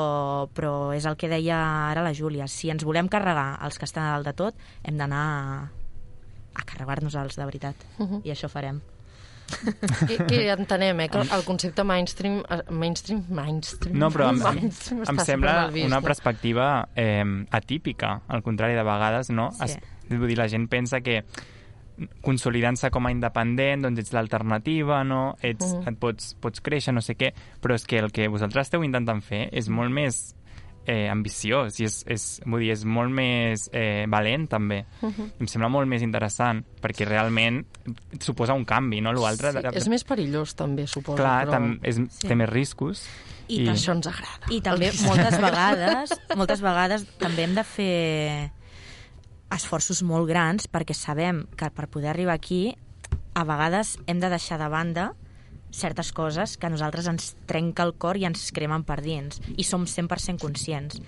[0.56, 4.08] però és el que deia ara la Júlia, si ens volem carregar els que estan
[4.08, 5.64] a dalt de tot, hem d'anar a,
[6.56, 8.22] a carregar-nos els de veritat, Uh -huh.
[8.24, 8.82] i això farem.
[10.10, 12.40] I, I entenem, eh, que el concepte mainstream...
[12.50, 13.24] eh, Mainstream?
[13.30, 13.98] Mainstream?
[13.98, 16.02] No, però em, mainstream em sembla una eh?
[16.02, 19.52] perspectiva eh, atípica, al contrari, de vegades, no?
[19.52, 19.64] Sí.
[19.70, 19.78] Es,
[20.10, 21.22] vull dir, la gent pensa que
[22.26, 25.36] consolidant-se com a independent, doncs ets l'alternativa, no?
[25.42, 25.88] Ets, Mhm.
[25.88, 29.22] et pots, pots créixer, no sé què, però és que el que vosaltres esteu intentant
[29.24, 30.36] fer és molt més
[30.86, 34.84] eh, ambiciós i és, és, vull dir, és molt més eh, valent també.
[35.02, 35.30] Mhm.
[35.42, 37.64] Em sembla molt més interessant perquè realment
[38.22, 39.14] suposa un canvi, no?
[39.14, 41.18] L'altre, Sí, és més perillós, també, suposo.
[41.18, 41.52] clar, però...
[41.52, 42.28] tam, és, Sí.
[42.28, 43.06] té més riscos.
[43.48, 44.48] I, I- Això ens agrada.
[44.50, 48.52] I també moltes vegades, moltes vegades també hem de fer
[49.56, 52.76] esforços molt grans perquè sabem que per poder arribar aquí
[53.36, 55.14] a vegades hem de deixar de banda
[55.76, 59.66] certes coses que a nosaltres ens trenca el cor i ens cremen per dins i
[59.68, 61.02] som 100% conscients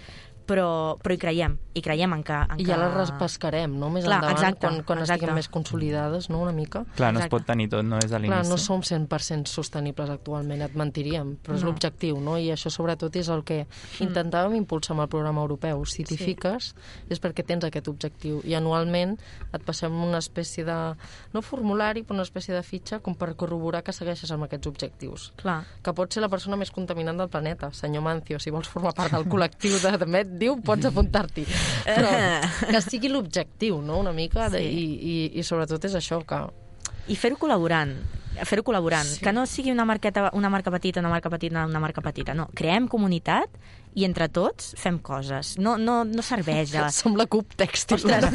[0.47, 2.33] però, però hi creiem, i creiem en que...
[2.33, 2.71] En I que...
[2.71, 3.89] ja les repescarem, no?
[3.93, 5.17] Més Clar, endavant, exacte, quan, quan exacte.
[5.19, 6.85] estiguem més consolidades, no?, una mica.
[6.95, 7.35] Clar, no es Exacte.
[7.35, 7.97] pot tenir tot, no?
[7.99, 8.49] És a Clar, l'inici.
[8.49, 11.69] no som 100% sostenibles actualment, et mentiríem, però és No.
[11.71, 12.37] l'objectiu, no?
[12.39, 13.65] I això sobretot és el que
[13.99, 15.83] intentàvem impulsar amb el programa europeu.
[15.85, 16.23] Si t'hi Sí.
[16.31, 16.73] fiques
[17.09, 19.17] és perquè tens aquest objectiu i anualment
[19.53, 20.95] et passem una espècie de,
[21.33, 25.33] no formulari, però una espècie de fitxa com per corroborar que segueixes amb aquests objectius.
[25.35, 28.93] Clar, Que pot ser la persona més contaminant del planeta, senyor Mancio, si vols formar
[28.93, 29.97] part del col·lectiu de
[30.37, 31.45] Diu, pots apuntar-t'hi.
[31.87, 32.11] Però
[32.73, 34.69] que sigui l'objectiu, no?, una mica, de, Sí.
[34.69, 36.45] i, i, i sobretot és això, que
[37.07, 37.95] i fer-ho col·laborant
[38.45, 39.23] fer-ho col·laborant, Sí.
[39.23, 42.43] que no sigui una marqueta, una marca petita, una marca petita, una marca petita, no,
[42.53, 43.49] creem comunitat
[43.97, 45.55] i entre tots fem coses.
[45.57, 46.83] No, no, no serveix de...
[46.93, 47.97] som la CUP tèxtil.
[47.97, 48.27] Ostres,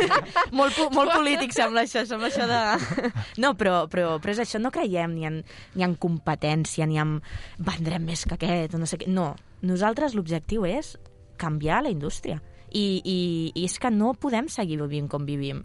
[0.58, 3.12] molt, molt polític sembla això, sembla això de...
[3.44, 5.42] No, però, però, però és això, no creiem ni en,
[5.76, 7.18] ni en competència, ni en
[7.60, 9.10] vendrem més que aquest, o no sé què.
[9.12, 10.94] No, nosaltres l'objectiu és
[11.42, 12.40] canviar la indústria.
[12.72, 13.18] I, i,
[13.52, 15.60] I és que no podem seguir vivint com vivim.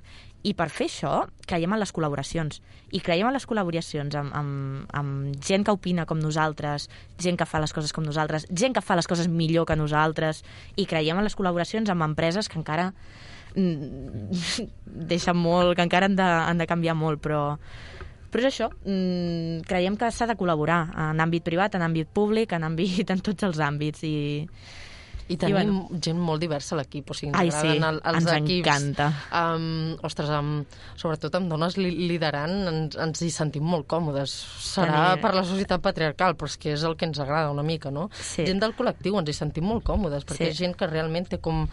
[0.47, 1.11] I per fer això,
[1.49, 2.59] creiem en les col·laboracions.
[2.95, 6.88] I creiem en les col·laboracions amb, amb, amb gent que opina com nosaltres,
[7.19, 10.43] gent que fa les coses com nosaltres, gent que fa les coses millor que nosaltres,
[10.78, 12.91] i creiem en les col·laboracions amb empreses que encara
[13.55, 14.41] mm,
[15.11, 17.43] deixen molt, que encara han de, han de canviar molt, però,
[18.32, 22.55] però és això, mm, creiem que s'ha de col·laborar en àmbit privat, en àmbit públic,
[22.55, 24.17] en àmbit en tots els àmbits i,
[25.30, 25.99] I tenim I bueno.
[25.99, 28.67] gent molt diversa a l'equip, o sigui, ens Ai, sí, el, els ens equips.
[28.67, 29.07] encanta.
[29.36, 30.65] Um, ostres, amb,
[30.95, 34.38] sobretot amb dones li, liderant, ens, ens hi sentim molt còmodes.
[34.63, 37.63] Serà Tenir- per la societat patriarcal, però és que és el que ens agrada una
[37.63, 38.09] mica, no?
[38.13, 38.45] Sí.
[38.47, 40.51] Gent del col·lectiu, ens hi sentim molt còmodes, perquè Sí.
[40.53, 41.67] és gent que realment té com...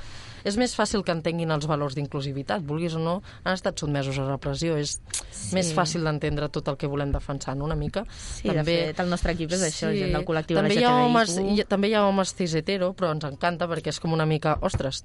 [0.44, 4.26] És més fàcil que entenguin els valors d'inclusivitat, vulguis o no, han estat sotmesos a
[4.28, 5.00] repressió, és
[5.34, 5.54] Sí.
[5.56, 8.04] més fàcil d'entendre tot el que volem defensar, no?, una mica.
[8.14, 11.04] Sí, de fet, el nostre equip és això, gent del col·lectiu també hi ha LGTBIQ.
[11.08, 14.24] homes, hi, també hi ha homes cis hetero, però ens encanta perquè és com una
[14.26, 15.04] mica, ostres,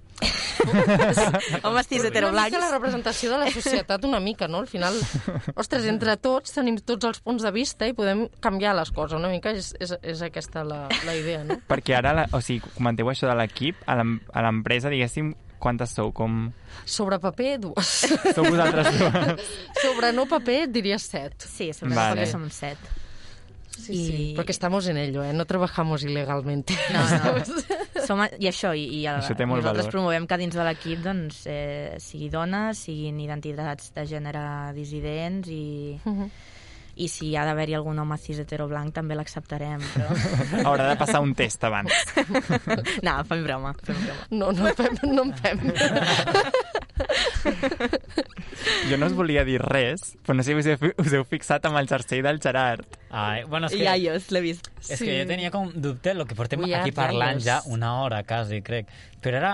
[1.63, 2.51] Homes cis una heteroblancs.
[2.51, 4.59] mica la representació de la societat una mica, no?
[4.59, 4.95] Al final,
[5.55, 9.29] ostres, entre tots tenim tots els punts de vista i podem canviar les coses una
[9.31, 11.59] mica, és, és, és aquesta la, la idea, no?
[11.69, 13.97] Perquè ara, la, o sigui, comenteu això de l'equip, a
[14.43, 15.28] l'empresa, diguéssim,
[15.59, 16.11] quantes sou?
[16.15, 16.51] Com...
[16.85, 17.91] Sobre paper, dues.
[18.33, 19.51] Sou vosaltres dues?
[19.83, 21.35] Sobre no paper, diria set.
[21.43, 22.21] Sí, sobre Vale.
[22.23, 22.31] vale.
[22.31, 22.77] som set.
[23.79, 25.31] Sí, I- sí, porque estamos en ello, eh?
[25.31, 26.73] No trabajamos ilegalmente.
[26.91, 27.43] No, no.
[28.09, 29.93] Som, I això, i, i el, Això té molt nosaltres valor.
[29.93, 34.41] promovem que dins de l'equip doncs, eh, sigui dones, siguin identitats de gènere
[34.73, 36.31] dissidents i, Mhm.
[36.99, 40.09] I si hi ha d'haver-hi algun home cis hetero blanc també l'acceptarem, però...
[40.67, 41.93] Haurà de passar un test abans.
[43.07, 44.27] no, fem broma, fem broma.
[44.35, 44.99] No, no en fem.
[45.07, 45.63] No en fem.
[48.89, 51.65] Jo no us volia dir res, però no sé si us heu, us heu fixat
[51.69, 52.99] amb el jersei del Gerard.
[53.09, 53.83] Ai, bueno, és que...
[53.87, 54.67] Ja, jo l'he vist.
[54.83, 58.25] És que jo tenia com dubte el que portem We aquí parlant ja una hora
[58.27, 58.91] quasi, crec.
[59.23, 59.53] Però ara,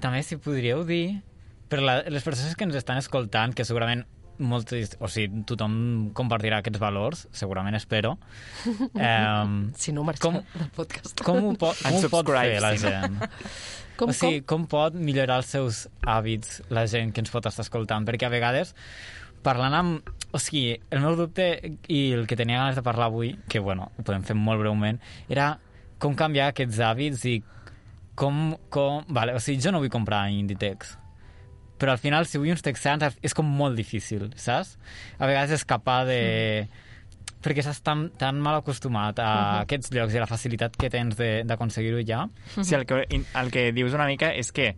[0.00, 1.20] també si podríeu dir,
[1.68, 4.06] per la, les persones que ens estan escoltant, que segurament
[4.42, 5.76] moltes, o sigui, tothom
[6.16, 8.16] compartirà aquests valors, segurament espero.
[8.96, 11.20] Um, Si no, marxem Com- del podcast.
[11.24, 13.18] com ho pot, com ho pot fer la gent?
[13.96, 17.64] Com, o sigui, com pot millorar els seus hàbits la gent que ens pot estar
[17.64, 18.04] escoltant?
[18.04, 18.74] Perquè a vegades,
[19.46, 20.10] parlant amb...
[20.36, 21.46] O sigui, el meu dubte
[21.88, 24.98] i el que tenia ganes de parlar avui, que, bueno, ho podem fer molt breument,
[25.32, 25.54] era
[26.02, 27.38] com canviar aquests hàbits i
[28.14, 28.56] com...
[28.68, 30.92] com vale, o sigui, jo no vull comprar Inditex,
[31.78, 34.76] però al final, si vull uns texans, és com molt difícil, saps?
[35.18, 36.20] A vegades escapar de...
[37.46, 39.30] perquè estàs tan, tan mal acostumat a
[39.62, 42.24] aquests llocs i a la facilitat que tens de- d'aconseguir-ho ja.
[42.56, 44.72] Sí, el que, el que dius una mica és que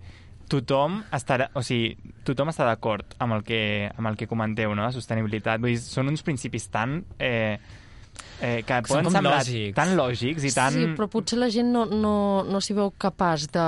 [0.48, 1.94] tothom estarà, o sigui,
[2.24, 3.60] tothom està d'acord amb, el que,
[3.94, 5.60] amb el que comenteu, no?, de sostenibilitat.
[5.60, 7.02] Vull dir, són uns principis tan...
[7.18, 7.58] Eh,
[8.40, 9.74] eh, que Són poden com semblar lògics.
[9.76, 10.72] tan lògics i tan...
[10.72, 12.14] Sí, però potser la gent no, no,
[12.46, 13.66] no s'hi veu capaç de,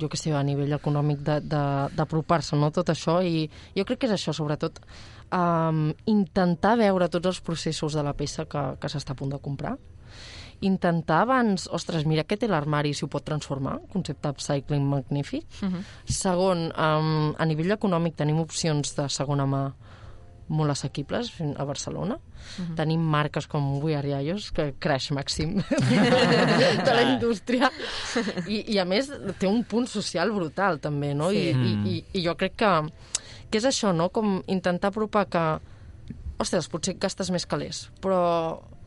[0.00, 3.98] jo què sé, a nivell econòmic de- de- d'apropar-se, no?, tot això, i jo crec
[4.04, 4.80] que és això, sobretot,
[5.32, 9.38] um, intentar veure tots els processos de la peça que, que s'està a punt de
[9.40, 9.76] comprar,
[10.62, 15.42] intentar abans, ostres, mira què té l'armari si ho pot transformar, concepte upcycling magnífic.
[16.06, 19.64] Segon, um, a nivell econòmic tenim opcions de segona mà
[20.52, 22.18] molt assequibles a Barcelona.
[22.76, 25.56] Tenim marques com We Are Yayos, que crash màxim
[26.86, 27.70] de la indústria.
[28.46, 31.30] I, I a més té un punt social brutal també, no?
[31.32, 31.48] Sí.
[31.50, 32.72] I, i, i, I jo crec que,
[33.48, 34.10] que és això, no?
[34.14, 35.46] Com intentar apropar que
[36.42, 38.22] ostres, potser gastes més calés, però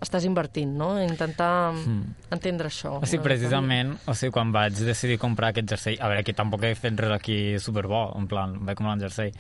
[0.01, 1.01] estàs invertint, no?
[1.01, 1.73] Intentar
[2.31, 2.97] entendre això.
[3.01, 6.63] O sigui, precisament, o sigui, quan vaig decidir comprar aquest jersei, a veure, que tampoc
[6.67, 9.31] he fet res aquí superbo, en plan, vaig comprar un jersei,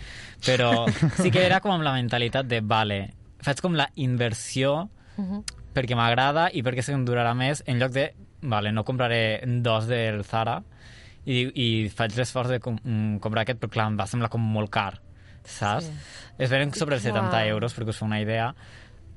[0.45, 0.85] però
[1.21, 3.01] sí que era com amb la mentalitat de, vale,
[3.45, 5.43] faig com la inversió Mhm.
[5.73, 8.09] perquè m'agrada i perquè sé que em durarà més, en lloc de,
[8.41, 10.57] vale, no compraré dos del Zara
[11.25, 14.41] i, i faig l'esforç de com, mm, comprar aquest, però clar, em va semblar com
[14.43, 14.99] molt car,
[15.43, 15.85] saps?
[15.85, 15.93] Sí.
[16.37, 17.47] Es venen sobre els 70 Clar.
[17.47, 18.49] euros, perquè us fa una idea,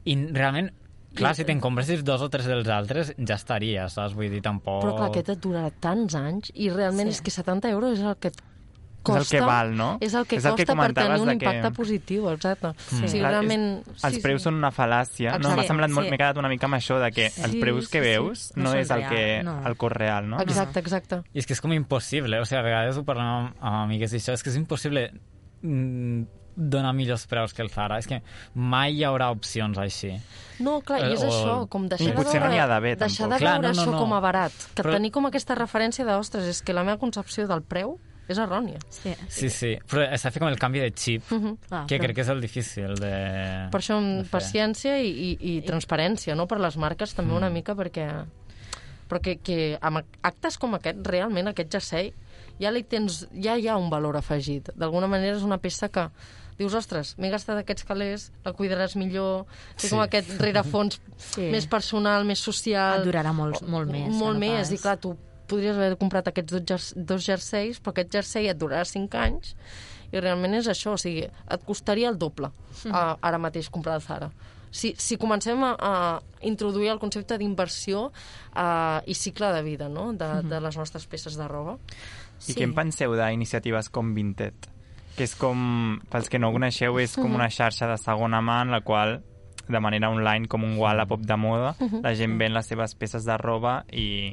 [0.05, 0.71] i realment
[1.17, 4.13] Clar, si te'n compressis dos o tres dels altres, ja estaria, saps?
[4.15, 4.83] Vull dir, tampoc...
[4.85, 7.17] Però clar, aquest et durarà tants anys i realment Sí.
[7.19, 9.23] és que 70 euros és el que et És costa...
[9.23, 9.87] el que val, no?
[10.05, 12.29] És el que És el que costa per comentaves tenir un de que- impacte positiu,
[12.31, 12.73] exacte.
[12.91, 12.99] Sí.
[13.05, 13.65] O sigui, Clar, és- realment...
[14.05, 15.31] Els preus són una fal·làcia.
[15.33, 15.57] No, Exacte.
[15.57, 16.07] m'ha semblat molt...
[16.07, 16.11] Sí.
[16.13, 18.11] M'he quedat una mica amb això de que Sí, els preus que sí, sí.
[18.11, 19.57] veus No no, són és el, real, que, no.
[19.71, 20.41] el cost real, no?
[20.45, 21.23] Exacte, exacte.
[21.33, 24.13] I és que és com impossible, o sigui, a vegades ho parlem amb, amb amigues
[24.13, 25.09] i això, és que és impossible
[25.63, 26.23] mm,
[26.59, 28.19] donar millors preus que el Zara, és que
[28.55, 30.11] mai hi haurà opcions així.
[30.59, 33.37] No, clar, i és Eh, o- això, com deixar de veure, no d'haver, deixar de
[33.39, 33.99] Clar, veure no, no, això no.
[34.03, 36.99] com a barat, que Però- tenir com aquesta referència de, ostres, és que la meva
[36.99, 37.99] concepció del preu
[38.29, 38.77] és errònia.
[38.91, 39.15] Sí.
[39.29, 41.23] Sí, sí, però s'ha de fer com el canvi de xip,
[41.71, 43.69] Ah, que però- crec que és el difícil de...
[43.71, 44.31] Per això amb de fer.
[44.33, 47.37] paciència i, i, i transparència, no?, per les marques també Mm.
[47.37, 48.25] una mica, perquè...
[49.09, 52.13] Però que, que amb actes com aquest, realment, aquest jersei,
[52.61, 54.69] ja, li tens, ja hi ha un valor afegit.
[54.77, 56.11] D'alguna manera és una peça que
[56.59, 59.47] dius, ostres, m'he gastat aquests calés, la cuidaràs millor,
[59.77, 59.91] té Sí.
[59.95, 61.49] com aquest rerefons Sí.
[61.53, 63.01] més personal, més social...
[63.01, 64.09] Et durarà molt, molt més.
[64.13, 64.73] Molt no més, pas.
[64.75, 65.17] i clar, tu
[65.49, 69.55] podries haver comprat aquests dos, jers dos jerseis, però aquest jersei et durarà 5 anys,
[70.13, 72.51] i realment és això, o sigui, et costaria el doble
[72.91, 74.31] a, ara mateix comprar el Zara.
[74.71, 75.93] Si, si comencem a, a
[76.45, 80.13] introduir el concepte d'inversió uh, i cicle de vida no?
[80.13, 81.79] de, de les nostres peces de roba.
[82.47, 84.69] I què en penseu d'iniciatives com Vinted?
[85.19, 88.61] Que és com, pels que no ho coneixeu, és com una xarxa de segona mà
[88.63, 89.19] en la qual
[89.69, 93.37] de manera online, com un Wallapop de moda, la gent ven les seves peces de
[93.37, 94.33] roba i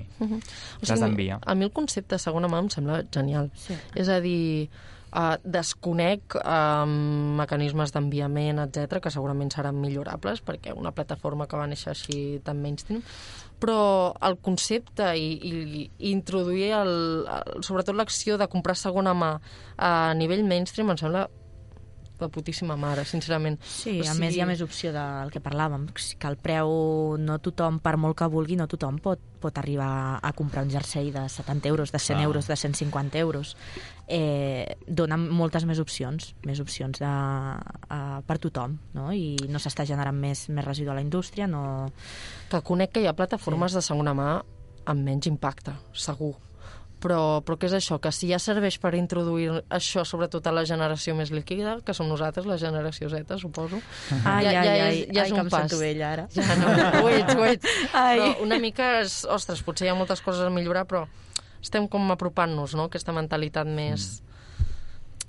[0.85, 1.41] les envia.
[1.43, 3.51] A mi el concepte de segona mà em sembla genial.
[3.59, 3.75] Sí.
[3.99, 4.69] És a dir,
[5.11, 6.85] uh, desconec uh,
[7.39, 12.61] mecanismes d'enviament, etc que segurament seran millorables, perquè una plataforma que va néixer així tan
[12.63, 13.03] mainstream,
[13.61, 16.93] però el concepte i, i, i introduir el,
[17.25, 19.31] el, sobretot l'acció de comprar segona mà
[19.77, 21.25] a nivell mainstream em sembla
[22.19, 23.59] de putíssima mare, sincerament.
[23.63, 27.17] Sí, O a més hi ha sigui- més opció del que parlàvem, que el preu
[27.19, 31.11] no tothom, per molt que vulgui, no tothom pot, pot arribar a comprar un jersei
[31.11, 32.25] de 70 euros, de 100 Clar.
[32.25, 33.55] euros, de 150 euros.
[34.07, 39.11] eh, dona moltes més opcions, més opcions de, uh, per tothom, no?
[39.11, 41.91] i no s'està generant més, més residu a la indústria, no...
[42.49, 43.79] Que conec que hi ha plataformes sí.
[43.79, 44.27] de segona mà
[44.85, 46.35] amb menys impacte, segur.
[47.05, 47.99] Però, però què és això?
[48.01, 52.09] Que si ja serveix per introduir això, sobretot a la generació més líquida, que som
[52.09, 53.77] nosaltres, la generació Z, suposo,
[54.23, 55.67] Ai, ja, ai, ja, ai, és, ja ai, és que un em pas.
[55.67, 56.25] sento vella ara.
[56.33, 56.71] Ja, no,
[57.03, 57.11] ho
[57.45, 57.69] ets.
[57.93, 58.17] Ai.
[58.17, 61.05] Però una mica, és, ostres, potser hi ha moltes coses a millorar, però
[61.61, 64.15] estem com apropant-nos, no?, aquesta mentalitat més...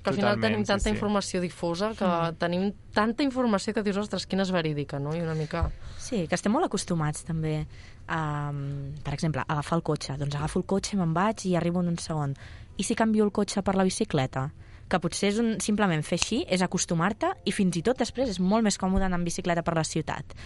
[0.07, 0.93] Que al final Totalment, tenim tanta sí.
[0.95, 5.11] informació difusa que tenim tanta informació que dius, ostres, quina és verídica, no?
[5.17, 5.65] I una mica...
[5.99, 7.57] Sí, que estem molt acostumats també
[8.07, 8.21] a,
[9.03, 10.15] per exemple, a agafar el cotxe.
[10.21, 12.37] Doncs agafo el cotxe, me'n vaig i arribo en un segon.
[12.79, 14.47] I si canvio el cotxe per la bicicleta?
[14.87, 18.41] Que potser és un, simplement fer així és acostumar-te i fins i tot després és
[18.41, 20.37] molt més còmode anar en bicicleta per la ciutat.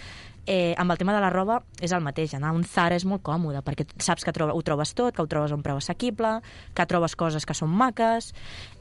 [0.47, 3.05] Eh, amb el tema de la roba és el mateix, anar a un Zara és
[3.05, 5.81] molt còmode perquè saps que troba, ho trobes tot, que ho trobes a un preu
[5.81, 6.39] assequible,
[6.75, 8.33] que trobes coses que són maques,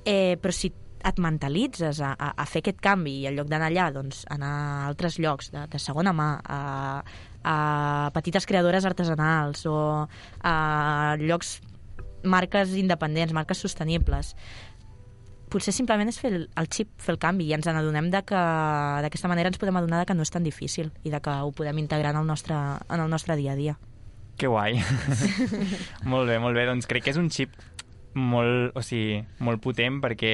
[0.05, 0.71] eh, però si
[1.05, 4.51] et mentalitzes a, a, a fer aquest canvi i en lloc d'anar allà, doncs anar
[4.51, 6.59] a altres llocs de, de segona mà, a,
[7.43, 7.57] a
[8.15, 9.77] petites creadores artesanals o
[10.43, 10.55] a
[11.21, 11.59] llocs,
[12.23, 14.33] marques independents, marques sostenibles,
[15.51, 18.41] potser simplement és fer el, el xip, fer el canvi i ens n'adonem de que
[19.05, 21.51] d'aquesta manera ens podem adonar de que no és tan difícil i de que ho
[21.55, 23.75] podem integrar en el nostre, en el nostre dia a dia.
[24.39, 24.79] Que guai.
[26.11, 26.63] molt bé, molt bé.
[26.69, 27.57] Doncs crec que és un xip
[28.15, 30.33] molt, o sigui, molt potent perquè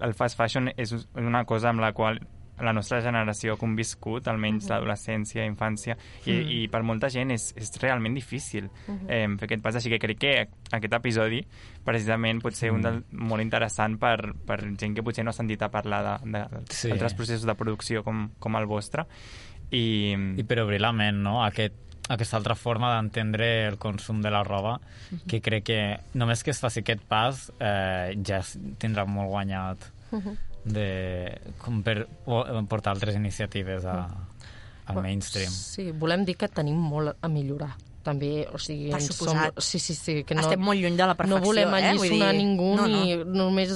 [0.00, 2.20] el fast fashion és una cosa amb la qual
[2.60, 5.96] la nostra generació ha conviscut, almenys l'adolescència, infància,
[6.26, 6.50] i, Mm.
[6.50, 8.68] i per molta gent és, és realment difícil
[9.08, 9.74] eh, fer aquest pas.
[9.76, 10.34] Així que crec que
[10.70, 11.40] aquest episodi
[11.84, 15.62] precisament pot ser un del, molt interessant per, per gent que potser no ha sentit
[15.62, 16.92] a parlar d'altres de, Sí.
[17.16, 19.06] processos de producció com, com el vostre.
[19.70, 21.42] I, I per obrir la ment, no?
[21.44, 21.74] Aquest,
[22.12, 24.78] aquesta altra forma d'entendre el consum de la roba,
[25.26, 25.80] que crec que
[26.14, 28.42] només que es faci aquest pas eh, ja
[28.78, 29.88] tindrà molt guanyat
[30.64, 34.02] de, com per o- portar altres iniciatives a,
[34.86, 35.50] al mainstream.
[35.50, 38.90] Sí, volem dir que tenim molt a millorar també, o sigui...
[38.90, 39.54] Per ens suposat.
[39.54, 41.82] Som, sí, sí, sí, que no, Estem molt lluny de la perfecció, no volem eh?
[41.92, 42.98] Alliçonar dir, ningú no, no.
[42.98, 43.72] ni només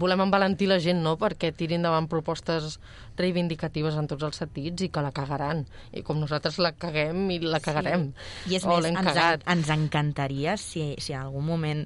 [0.00, 2.78] volem envalentir la gent, no?, perquè tirin davant propostes
[3.20, 5.64] reivindicatives en tots els sentits i que la cagaran.
[5.92, 8.08] I com nosaltres la caguem i la cagarem.
[8.48, 9.44] I és o més, ens, cagat.
[9.52, 11.84] ens encantaria, si, si en algun moment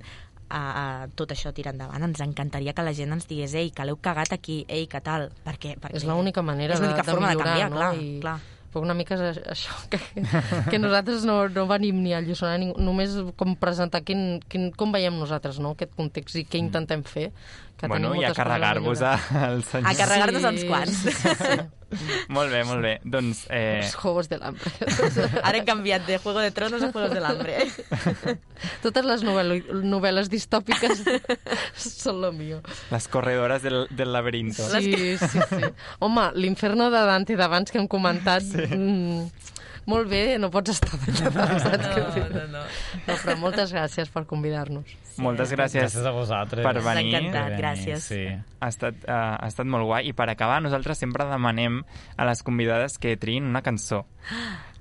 [0.53, 0.87] a, a,
[1.17, 4.35] tot això tira endavant, ens encantaria que la gent ens digués ei, que l'heu cagat
[4.37, 7.63] aquí, ei, que tal, perquè, perquè És l'única manera és de, de forma millorar, de
[7.63, 7.81] canviar, no?
[7.81, 8.41] clar, I, clar.
[8.73, 9.99] Però una mica és això, que,
[10.73, 14.95] que nosaltres no, no venim ni a alliçonar ningú, només com presentar quin, quin, com
[14.95, 15.75] veiem nosaltres no?
[15.77, 17.29] aquest context i què intentem fer.
[17.83, 19.91] Que bueno, tenim i a moltes coses carregar-vos al senyor.
[19.91, 20.99] A carregar-nos uns quants.
[21.03, 21.11] Sí,
[21.43, 21.61] sí.
[22.33, 22.93] Molt bé, molt bé.
[23.05, 24.70] Doncs, eh, Els Juegos del Hambre.
[25.45, 27.66] Ara hem canviat de Juego de Tronos a Juegos del Hambre.
[28.87, 31.03] Totes les novel·lo- novel·les distòpiques
[31.76, 32.62] són lo mío.
[32.95, 34.64] les corredores del, del laberinto.
[34.72, 35.62] Sí, sí, sí.
[35.99, 38.41] Home, l'inferno de Dante d'abans que hem comentat...
[38.47, 38.64] Sí.
[38.72, 39.28] Mm,
[39.87, 41.20] molt bé, no pots estar saps
[41.93, 42.24] què vull dir?
[42.35, 42.64] no, no.
[43.07, 44.93] No, però moltes gràcies per convidar-nos.
[45.20, 45.83] Moltes gràcies.
[45.83, 46.64] Gràcies a vosaltres.
[46.64, 47.09] per venir.
[47.11, 48.07] Ens ha encantat, gràcies.
[48.09, 48.22] Sí.
[48.62, 49.12] Ha estat, uh,
[49.43, 50.07] ha estat molt guai.
[50.09, 51.83] I per acabar, nosaltres sempre demanem
[52.16, 54.05] a les convidades que triïn una cançó.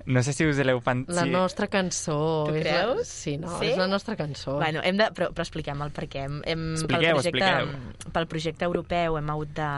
[0.06, 1.14] No sé si us l'heu pensat...
[1.14, 2.16] La nostra cançó...
[2.48, 2.96] Tu és creus?
[2.98, 3.04] La...
[3.06, 3.68] Sí, no, Sí?
[3.70, 4.56] és la nostra cançó.
[4.58, 6.24] Bueno, hem de, però, però expliquem el per què.
[6.26, 8.10] Hem, hem, Expliqueu, pel, projecte, expliqueu.
[8.16, 9.68] pel projecte europeu hem hagut de...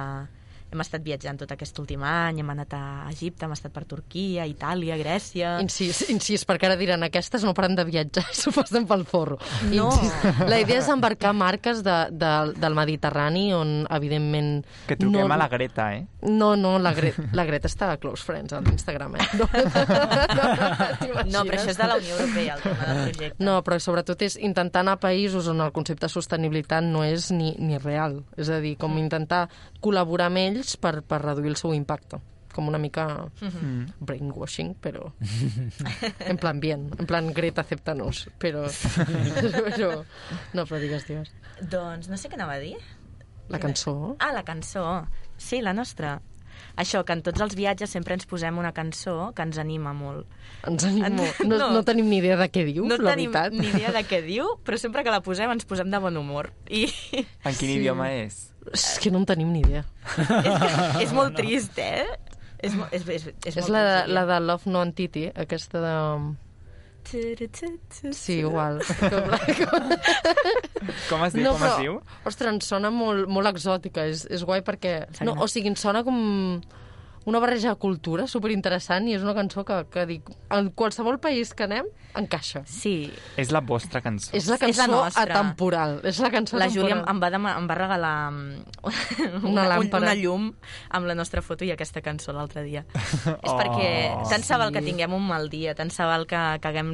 [0.75, 4.43] Hem estat viatjant tot aquest últim any, hem anat a Egipte, hem estat per Turquia,
[4.51, 5.53] Itàlia, Grècia...
[5.63, 9.39] Incís, incís, perquè ara diran, aquestes no paren de viatjar s'ho passen pel forro.
[9.71, 9.87] No.
[9.95, 10.41] Incís.
[10.51, 14.65] La idea és embarcar marques de, de, del Mediterrani on, evidentment...
[14.89, 16.03] Que truquem no, a la Greta, eh?
[16.27, 19.29] No, no, la, Gre la Greta està a Close Friends a l'Instagram, eh?
[19.39, 23.47] No, no, No, però això és de la Unió Europea, el tema del projecte.
[23.47, 27.31] No, però sobretot és intentar anar a països on el concepte de sostenibilitat no és
[27.31, 28.25] ni, ni real.
[28.41, 29.45] És a dir, com intentar
[29.85, 32.21] col·laborar amb ells per, per reduir el seu impacte.
[32.55, 33.05] Com una mica
[33.43, 33.89] Mm.
[33.99, 35.09] brainwashing, però
[36.29, 38.67] en plan bien, en plan Greta, acéptanos, però...
[39.75, 40.05] però...
[40.55, 41.33] No, però digues, digues.
[41.71, 42.77] Doncs no sé què anava a dir.
[43.51, 44.15] La cançó...
[44.21, 44.85] Ah, la cançó.
[45.37, 46.21] Sí, la nostra.
[46.79, 50.31] Això, que en tots els viatges sempre ens posem una cançó que ens anima molt.
[50.67, 51.27] Ens animo.
[51.45, 51.69] No, No.
[51.75, 51.83] no.
[51.87, 53.53] tenim ni idea de què diu, no la tenim veritat.
[53.59, 56.53] ni idea de què diu, però sempre que la posem ens posem de bon humor.
[56.71, 56.87] I
[57.45, 58.54] En quin idioma és?
[58.73, 59.83] És que no en tenim ni idea.
[60.17, 62.07] és, és molt trist, eh?
[62.65, 65.93] És, mo- és, és, és, És la, trist, la de Love No Entity, aquesta de...
[68.17, 68.79] Sí, igual.
[69.01, 69.11] Com,
[69.69, 69.91] com...
[71.11, 71.51] Com es diu?
[71.53, 71.99] com es diu?
[72.25, 74.07] Ostres, ens sona molt, molt exòtica.
[74.09, 74.95] És, és guai perquè...
[75.29, 76.17] No, o sigui, ens sona com
[77.25, 81.55] una barreja de cultura superinteressant i és una cançó que, que dic, en qualsevol país
[81.57, 82.63] que anem, encaixa.
[82.69, 83.11] Sí,
[83.41, 84.31] És la vostra cançó.
[84.37, 85.25] És la És la cançó nostra.
[85.25, 86.01] atemporal.
[86.05, 90.05] És la cançó la Júlia em, va em va regalar mm, Una làmpara.
[90.05, 90.51] una llum
[90.91, 92.85] amb la nostra foto i aquesta cançó l'altre dia.
[92.95, 93.91] és Oh, perquè
[94.31, 94.93] tant se val que sí.
[94.93, 96.93] tinguem un mal dia, tant se val que, que haguem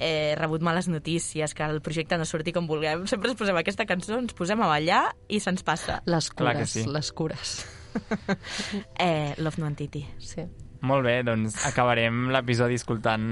[0.00, 3.06] eh, rebut males notícies, que el projecte no surti com vulguem.
[3.06, 6.00] Sempre ens posem aquesta cançó, ens posem a ballar i se'ns passa.
[6.06, 6.86] Les cures, sí.
[6.88, 7.60] les cures.
[8.98, 10.04] Eh, Love No Entity.
[10.18, 10.46] Sí.
[10.80, 13.24] Molt bé, doncs acabarem l'episodi escoltant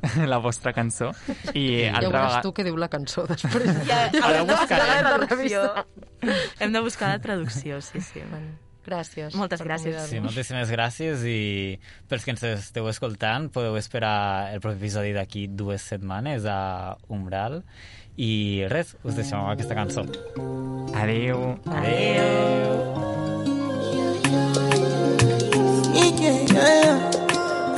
[0.32, 1.10] la vostra cançó
[1.54, 2.40] i Ja altra veuràs vegada...
[2.44, 3.70] tu què diu la cançó després.
[3.88, 5.62] Ja, Ara ho hem de buscar la traducció.
[6.60, 8.24] Hem de buscar la traducció, sí, sí.
[8.28, 8.52] Bueno,
[8.84, 9.36] gràcies.
[9.38, 9.96] Moltes gràcies.
[10.10, 11.40] Sí, moltíssimes gràcies i
[12.10, 17.62] pels que ens esteu escoltant podeu esperar el proper episodi d'aquí dues setmanes a Umbral
[18.20, 20.04] i res, us deixem amb aquesta cançó.
[21.00, 21.54] Adéu.
[21.64, 22.20] Adéu!
[22.20, 23.39] Yeah,
[26.20, 27.10] yeah, yeah.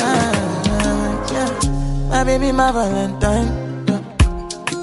[0.01, 2.09] Ah, yeah.
[2.11, 3.49] My baby, my Valentine.
[3.89, 4.01] Yeah.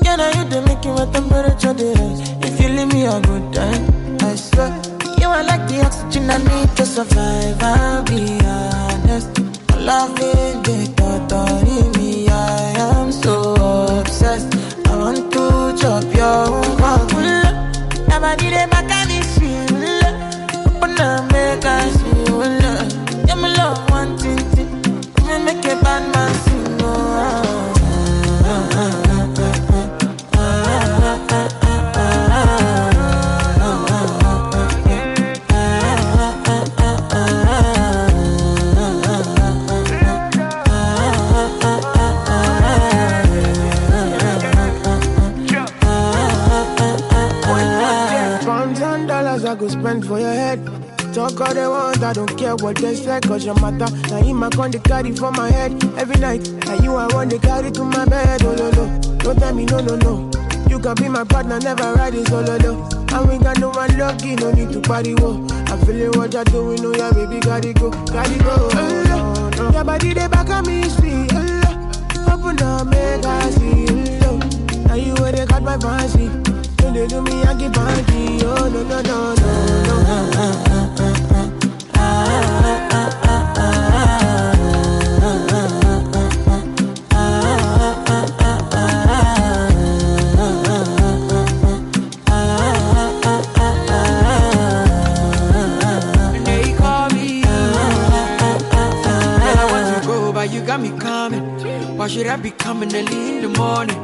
[0.03, 2.21] Yeah, now you the make my temperature dey rise.
[2.47, 4.71] If you leave me a good time, I swear.
[5.19, 7.61] You are like the oxygen I need to survive.
[7.61, 9.29] I'll be honest.
[9.79, 11.88] Loving the thought me,
[49.79, 50.59] spend for your head.
[51.13, 53.89] Talk all they want, I don't care what they say, cause your matter.
[54.09, 56.47] Now him my con the carry for my head every night.
[56.65, 58.99] Now you I want to carry to my bed, oh no no.
[59.17, 60.31] Don't tell me no no no.
[60.69, 63.17] You can be my partner, never ride it oh, solo though.
[63.17, 65.45] And we got no one lucky, no need to party whoa.
[65.49, 68.69] I feel feeling what you're doing, oh yeah, baby, gotta go, gotta go.
[68.71, 69.71] Oh, no, no.
[69.71, 71.31] Your body they back at me, sweet.
[71.33, 73.85] Oh, Open up, make I see.
[74.25, 74.37] Oh,
[74.87, 76.48] now you where they got my fancy.
[76.81, 77.59] They me, I
[101.99, 103.97] Why should I be coming early in the morning?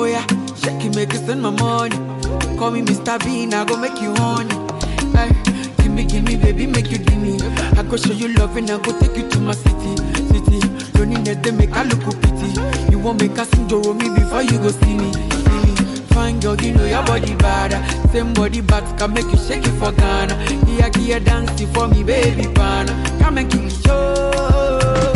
[0.00, 0.24] Oh yeah,
[0.56, 2.13] shaking me, kissing my morning.
[2.58, 3.18] Call me Mr.
[3.24, 4.54] Bean, I go make you honey.
[5.14, 5.30] Ay,
[5.78, 7.38] give me, give me, baby, make you give me.
[7.76, 9.96] I go show you love and I go take you to my city,
[10.28, 10.60] city.
[11.24, 12.90] That, they make I look pity.
[12.90, 15.74] You won't make us enjoy me before you go see me, see me.
[16.12, 17.72] Fine girl, you know your body bad.
[18.10, 20.34] Same body but can make you shake it for Ghana.
[20.66, 22.92] Here, here, dancing for me, baby, pana.
[23.20, 25.13] Come and give me show.